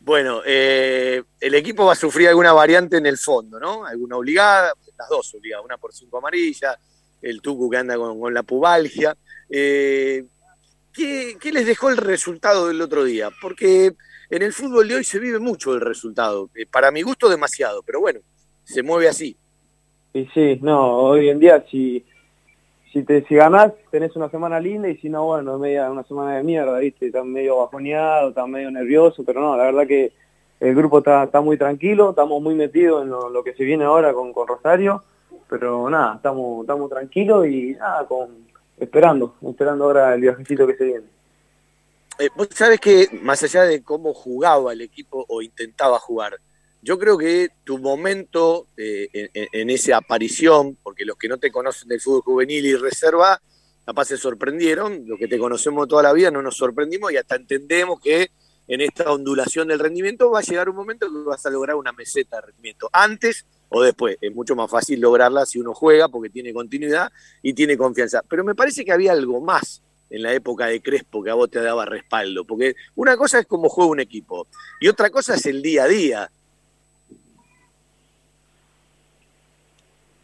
Bueno, 0.00 0.42
el 0.44 1.54
equipo 1.54 1.84
va 1.84 1.92
a 1.92 1.96
sufrir 1.96 2.28
alguna 2.28 2.52
variante 2.52 2.96
en 2.96 3.06
el 3.06 3.18
fondo, 3.18 3.60
¿no? 3.60 3.84
Alguna 3.84 4.16
obligada, 4.16 4.72
las 4.98 5.08
dos 5.08 5.34
obligadas, 5.34 5.64
una 5.64 5.76
por 5.76 5.92
cinco 5.92 6.18
amarillas, 6.18 6.76
el 7.22 7.40
Tucu 7.40 7.70
que 7.70 7.76
anda 7.76 7.96
con 7.96 8.32
la 8.32 8.42
pubalgia. 8.42 9.16
Eh, 9.48 10.24
¿qué, 10.92 11.36
les 11.52 11.66
dejó 11.66 11.90
el 11.90 11.96
resultado 11.96 12.68
del 12.68 12.80
otro 12.80 13.04
día? 13.04 13.30
Porque 13.40 13.94
en 14.30 14.42
el 14.42 14.52
fútbol 14.52 14.88
de 14.88 14.96
hoy 14.96 15.04
se 15.04 15.18
vive 15.18 15.38
mucho 15.38 15.74
el 15.74 15.80
resultado. 15.80 16.50
Eh, 16.54 16.66
para 16.66 16.90
mi 16.90 17.02
gusto 17.02 17.28
demasiado, 17.28 17.82
pero 17.82 18.00
bueno, 18.00 18.20
se 18.64 18.82
mueve 18.82 19.08
así. 19.08 19.36
Y 20.12 20.26
sí, 20.34 20.58
no, 20.62 20.96
hoy 20.96 21.28
en 21.28 21.38
día 21.38 21.64
si, 21.70 22.04
si, 22.92 23.04
te, 23.04 23.24
si 23.26 23.36
ganás 23.36 23.72
tenés 23.90 24.16
una 24.16 24.28
semana 24.28 24.58
linda 24.58 24.88
y 24.88 24.96
si 24.96 25.08
no, 25.08 25.24
bueno, 25.24 25.58
media, 25.58 25.90
una 25.90 26.04
semana 26.04 26.36
de 26.36 26.42
mierda, 26.42 26.78
¿viste? 26.78 27.06
Estás 27.06 27.24
medio 27.24 27.58
bajoneado, 27.58 28.30
estás 28.30 28.48
medio 28.48 28.70
nervioso, 28.70 29.22
pero 29.24 29.40
no, 29.40 29.56
la 29.56 29.64
verdad 29.64 29.86
que 29.86 30.12
el 30.58 30.74
grupo 30.74 30.98
está, 30.98 31.24
está 31.24 31.40
muy 31.40 31.56
tranquilo, 31.56 32.10
estamos 32.10 32.42
muy 32.42 32.54
metidos 32.54 33.02
en 33.04 33.10
lo, 33.10 33.44
que 33.44 33.54
se 33.54 33.64
viene 33.64 33.84
ahora 33.84 34.12
con, 34.12 34.32
con 34.32 34.46
Rosario, 34.46 35.02
pero 35.48 35.88
nada, 35.88 36.16
estamos, 36.16 36.62
estamos 36.62 36.90
tranquilos 36.90 37.46
y 37.46 37.72
nada, 37.72 38.06
con, 38.06 38.28
esperando, 38.78 39.36
esperando 39.48 39.84
ahora 39.84 40.14
el 40.14 40.20
viajecito 40.20 40.66
que 40.66 40.76
se 40.76 40.84
viene. 40.84 41.06
Eh, 42.18 42.28
vos 42.36 42.48
sabés 42.52 42.80
que, 42.80 43.08
más 43.22 43.42
allá 43.42 43.62
de 43.62 43.82
cómo 43.82 44.12
jugaba 44.12 44.72
el 44.72 44.82
equipo 44.82 45.24
o 45.28 45.40
intentaba 45.40 45.98
jugar, 45.98 46.38
yo 46.82 46.98
creo 46.98 47.18
que 47.18 47.50
tu 47.64 47.78
momento 47.78 48.66
eh, 48.76 49.08
en, 49.34 49.70
esa 49.70 49.98
aparición, 49.98 50.76
porque 50.82 51.04
los 51.04 51.16
que 51.16 51.28
no 51.28 51.38
te 51.38 51.50
conocen 51.50 51.88
del 51.88 52.00
fútbol 52.00 52.22
juvenil 52.22 52.66
y 52.66 52.74
reserva, 52.74 53.40
capaz 53.84 54.06
se 54.06 54.16
sorprendieron, 54.16 55.04
los 55.06 55.18
que 55.18 55.28
te 55.28 55.38
conocemos 55.38 55.88
toda 55.88 56.02
la 56.02 56.12
vida 56.12 56.30
no 56.30 56.42
nos 56.42 56.56
sorprendimos 56.56 57.12
y 57.12 57.16
hasta 57.16 57.36
entendemos 57.36 58.00
que 58.00 58.30
en 58.68 58.80
esta 58.80 59.10
ondulación 59.12 59.68
del 59.68 59.80
rendimiento 59.80 60.30
va 60.30 60.38
a 60.38 60.42
llegar 60.42 60.68
un 60.68 60.76
momento 60.76 61.06
que 61.06 61.28
vas 61.28 61.44
a 61.44 61.50
lograr 61.50 61.76
una 61.76 61.92
meseta 61.92 62.36
de 62.36 62.42
rendimiento. 62.42 62.88
Antes 62.92 63.44
o 63.70 63.82
después. 63.82 64.18
Es 64.20 64.34
mucho 64.34 64.54
más 64.54 64.70
fácil 64.70 65.00
lograrla 65.00 65.46
si 65.46 65.58
uno 65.58 65.72
juega 65.72 66.08
porque 66.08 66.28
tiene 66.28 66.52
continuidad 66.52 67.10
y 67.42 67.54
tiene 67.54 67.78
confianza. 67.78 68.22
Pero 68.28 68.44
me 68.44 68.54
parece 68.54 68.84
que 68.84 68.92
había 68.92 69.12
algo 69.12 69.40
más 69.40 69.82
en 70.10 70.22
la 70.22 70.34
época 70.34 70.66
de 70.66 70.82
Crespo 70.82 71.22
que 71.22 71.30
a 71.30 71.34
vos 71.34 71.50
te 71.50 71.60
daba 71.60 71.86
respaldo, 71.86 72.44
porque 72.44 72.74
una 72.96 73.16
cosa 73.16 73.38
es 73.38 73.46
cómo 73.46 73.68
juega 73.68 73.90
un 73.92 74.00
equipo 74.00 74.48
y 74.80 74.88
otra 74.88 75.08
cosa 75.08 75.36
es 75.36 75.46
el 75.46 75.62
día 75.62 75.84
a 75.84 75.88
día. 75.88 76.30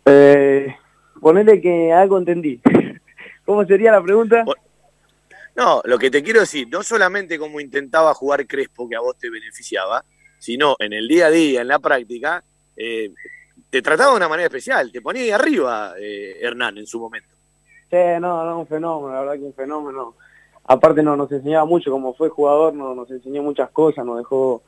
Eh, 0.07 0.75
ponele 1.21 1.61
que 1.61 1.92
algo 1.92 2.19
entendí. 2.19 2.61
¿Cómo 3.45 3.64
sería 3.64 3.92
la 3.92 4.03
pregunta? 4.03 4.45
No, 5.57 5.81
lo 5.85 5.99
que 5.99 6.11
te 6.11 6.23
quiero 6.23 6.40
decir, 6.40 6.69
no 6.71 6.83
solamente 6.83 7.38
cómo 7.38 7.61
intentaba 7.61 8.14
jugar 8.14 8.47
Crespo 8.47 8.88
que 8.88 8.97
a 8.97 9.01
vos 9.01 9.16
te 9.16 9.31
beneficiaba, 9.31 10.05
sino 10.38 10.77
en 10.79 10.92
el 10.92 11.09
día 11.09 11.27
a 11.27 11.31
día, 11.31 11.62
en 11.62 11.69
la 11.69 11.79
práctica, 11.79 12.45
eh, 12.77 13.11
te 13.71 13.83
trataba 13.83 14.11
de 14.11 14.16
una 14.16 14.29
manera 14.29 14.47
especial, 14.47 14.92
te 14.92 15.01
ponía 15.01 15.23
ahí 15.23 15.31
arriba 15.31 15.95
eh, 15.99 16.38
Hernán 16.40 16.79
en 16.79 16.87
su 16.87 17.01
momento. 17.01 17.35
Sí, 17.90 17.97
no, 18.21 18.45
no, 18.45 18.61
un 18.61 18.66
fenómeno, 18.66 19.14
la 19.14 19.21
verdad 19.21 19.35
que 19.35 19.45
un 19.45 19.55
fenómeno. 19.55 20.14
Aparte 20.64 21.03
no, 21.03 21.16
nos 21.16 21.31
enseñaba 21.33 21.64
mucho, 21.64 21.90
como 21.90 22.14
fue 22.14 22.29
jugador, 22.29 22.75
no, 22.75 22.95
nos 22.95 23.11
enseñó 23.11 23.42
muchas 23.42 23.71
cosas, 23.71 24.05
nos 24.05 24.19
dejó 24.19 24.62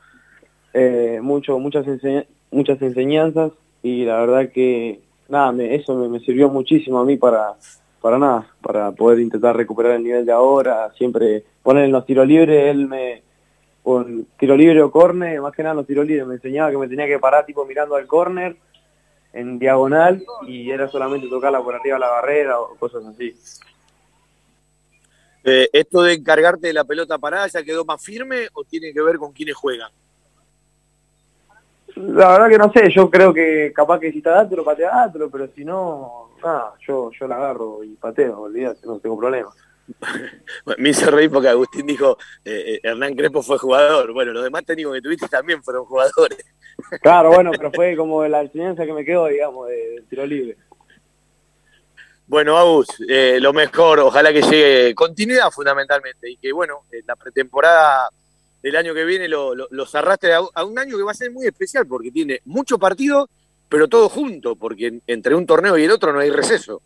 eh, 0.73 1.19
mucho, 1.21 1.59
muchas, 1.59 1.85
muchas 2.49 2.81
enseñanzas 2.81 3.51
y 3.83 4.05
la 4.05 4.19
verdad 4.21 4.49
que 4.51 5.01
nada, 5.29 5.51
me, 5.51 5.75
eso 5.75 5.95
me, 5.95 6.19
sirvió 6.19 6.49
muchísimo 6.49 6.99
a 6.99 7.05
mí 7.05 7.17
para, 7.17 7.53
para 8.01 8.17
nada, 8.17 8.47
para 8.61 8.91
poder 8.91 9.19
intentar 9.19 9.55
recuperar 9.55 9.93
el 9.93 10.03
nivel 10.03 10.25
de 10.25 10.31
ahora, 10.31 10.91
siempre 10.97 11.43
poner 11.63 11.85
en 11.85 11.91
los 11.91 12.05
tiros 12.05 12.27
libres, 12.27 12.71
él 12.71 12.87
me, 12.87 13.21
con 13.83 14.27
tiro 14.37 14.55
libre 14.55 14.81
o 14.81 14.91
córner, 14.91 15.41
más 15.41 15.53
que 15.53 15.63
nada 15.63 15.75
los 15.75 15.87
tiros 15.87 16.05
libres, 16.05 16.27
me 16.27 16.35
enseñaba 16.35 16.71
que 16.71 16.77
me 16.77 16.87
tenía 16.87 17.07
que 17.07 17.19
parar 17.19 17.45
tipo 17.45 17.65
mirando 17.65 17.95
al 17.95 18.07
córner, 18.07 18.57
en 19.31 19.59
diagonal, 19.59 20.23
y 20.47 20.71
era 20.71 20.87
solamente 20.87 21.27
tocarla 21.27 21.61
por 21.61 21.75
arriba 21.75 21.95
de 21.95 21.99
la 21.99 22.09
barrera 22.09 22.59
o 22.59 22.75
cosas 22.75 23.05
así. 23.05 23.35
Eh, 25.43 25.69
¿Esto 25.71 26.01
de 26.01 26.13
encargarte 26.13 26.67
de 26.67 26.73
la 26.73 26.83
pelota 26.83 27.17
parada 27.17 27.47
ya 27.47 27.63
quedó 27.63 27.85
más 27.85 28.03
firme 28.03 28.47
o 28.53 28.63
tiene 28.63 28.91
que 28.91 29.01
ver 29.01 29.17
con 29.17 29.31
quiénes 29.31 29.55
juegan? 29.55 29.91
La 31.99 32.29
verdad 32.29 32.49
que 32.49 32.57
no 32.57 32.71
sé, 32.71 32.89
yo 32.89 33.09
creo 33.09 33.33
que 33.33 33.73
capaz 33.75 33.99
que 33.99 34.11
si 34.11 34.19
está 34.19 34.39
dentro, 34.39 34.63
patea 34.63 35.03
dentro, 35.03 35.29
pero 35.29 35.49
si 35.53 35.65
no, 35.65 36.29
nada, 36.41 36.73
yo, 36.87 37.11
yo 37.11 37.27
la 37.27 37.35
agarro 37.35 37.83
y 37.83 37.95
pateo, 37.95 38.41
olvídate, 38.41 38.87
no 38.87 38.99
tengo 38.99 39.17
problema. 39.17 39.49
Me 40.77 40.89
hizo 40.89 41.11
reír 41.11 41.29
porque 41.29 41.49
Agustín 41.49 41.85
dijo, 41.85 42.17
eh, 42.45 42.75
eh, 42.75 42.79
Hernán 42.83 43.15
Crespo 43.15 43.41
fue 43.41 43.57
jugador. 43.57 44.13
Bueno, 44.13 44.31
los 44.31 44.43
demás 44.43 44.63
técnicos 44.63 44.93
que 44.93 45.01
tuviste 45.01 45.27
también 45.27 45.61
fueron 45.63 45.85
jugadores. 45.85 46.39
Claro, 47.01 47.33
bueno, 47.33 47.51
pero 47.51 47.73
fue 47.73 47.93
como 47.97 48.25
la 48.25 48.39
enseñanza 48.39 48.85
que 48.85 48.93
me 48.93 49.03
quedó, 49.03 49.27
digamos, 49.27 49.67
del 49.67 50.05
tiro 50.05 50.25
libre. 50.25 50.55
Bueno, 52.25 52.57
Agus, 52.57 52.87
eh, 53.09 53.37
lo 53.41 53.51
mejor, 53.51 53.99
ojalá 53.99 54.31
que 54.31 54.41
llegue 54.41 54.95
continuidad 54.95 55.51
fundamentalmente 55.51 56.31
y 56.31 56.37
que, 56.37 56.53
bueno, 56.53 56.85
la 57.05 57.17
pretemporada 57.17 58.09
del 58.61 58.75
año 58.75 58.93
que 58.93 59.05
viene 59.05 59.27
lo, 59.27 59.55
lo, 59.55 59.67
los 59.71 59.95
arrastre 59.95 60.33
a, 60.33 60.63
un 60.63 60.79
año 60.79 60.97
que 60.97 61.03
va 61.03 61.11
a 61.11 61.15
ser 61.15 61.31
muy 61.31 61.45
especial 61.45 61.87
porque 61.87 62.11
tiene 62.11 62.41
mucho 62.45 62.77
partido, 62.77 63.29
pero 63.67 63.87
todo 63.87 64.09
junto, 64.09 64.55
porque 64.55 64.99
entre 65.07 65.35
un 65.35 65.45
torneo 65.45 65.77
y 65.77 65.83
el 65.83 65.91
otro 65.91 66.11
no 66.13 66.19
hay 66.19 66.29
receso. 66.29 66.81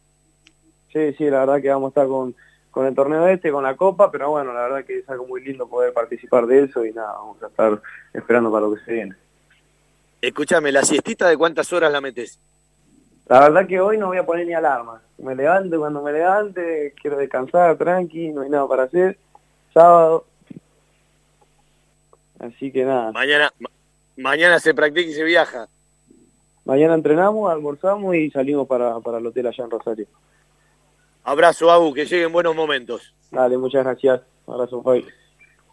Sí, 0.91 1.13
sí, 1.13 1.29
la 1.29 1.39
verdad 1.39 1.61
que 1.61 1.69
vamos 1.69 1.87
a 1.87 1.89
estar 1.89 2.07
con, 2.07 2.35
con 2.69 2.85
el 2.85 2.93
torneo 2.93 3.27
este, 3.27 3.51
con 3.51 3.63
la 3.63 3.75
Copa, 3.75 4.11
pero 4.11 4.31
bueno, 4.31 4.53
la 4.53 4.61
verdad 4.61 4.85
que 4.85 4.99
es 4.99 5.09
algo 5.09 5.25
muy 5.25 5.43
lindo 5.43 5.67
poder 5.67 5.93
participar 5.93 6.45
de 6.45 6.63
eso 6.63 6.85
y 6.85 6.91
nada, 6.91 7.13
vamos 7.13 7.41
a 7.41 7.47
estar 7.47 7.81
esperando 8.13 8.51
para 8.51 8.67
lo 8.67 8.75
que 8.75 8.83
se 8.83 8.93
viene. 8.93 9.15
Escúchame, 10.21 10.71
¿la 10.71 10.83
siestita 10.83 11.27
de 11.27 11.37
cuántas 11.37 11.73
horas 11.73 11.91
la 11.91 11.99
metes? 11.99 12.39
La 13.27 13.41
verdad 13.41 13.67
que 13.67 13.79
hoy 13.79 13.97
no 13.97 14.07
voy 14.07 14.17
a 14.17 14.25
poner 14.25 14.45
ni 14.45 14.53
alarma. 14.53 15.01
Me 15.17 15.35
levanto 15.35 15.79
cuando 15.79 16.01
me 16.01 16.11
levante, 16.11 16.93
quiero 17.01 17.17
descansar, 17.17 17.77
tranqui, 17.77 18.29
no 18.29 18.41
hay 18.41 18.49
nada 18.49 18.67
para 18.67 18.83
hacer. 18.83 19.17
Sábado. 19.73 20.25
Así 22.43 22.71
que 22.71 22.83
nada. 22.83 23.11
Mañana, 23.11 23.53
mañana 24.17 24.59
se 24.59 24.73
practica 24.73 25.09
y 25.09 25.13
se 25.13 25.23
viaja. 25.23 25.67
Mañana 26.65 26.93
entrenamos, 26.93 27.51
almorzamos 27.51 28.15
y 28.15 28.29
salimos 28.31 28.67
para, 28.67 28.99
para 28.99 29.17
el 29.17 29.25
hotel 29.25 29.47
allá 29.47 29.63
en 29.63 29.71
Rosario. 29.71 30.07
Abrazo, 31.23 31.71
Abu, 31.71 31.93
que 31.93 32.05
lleguen 32.05 32.33
buenos 32.33 32.55
momentos. 32.55 33.13
Dale, 33.31 33.57
muchas 33.57 33.83
gracias. 33.83 34.21
Abrazo, 34.45 34.81
bye. 34.81 35.05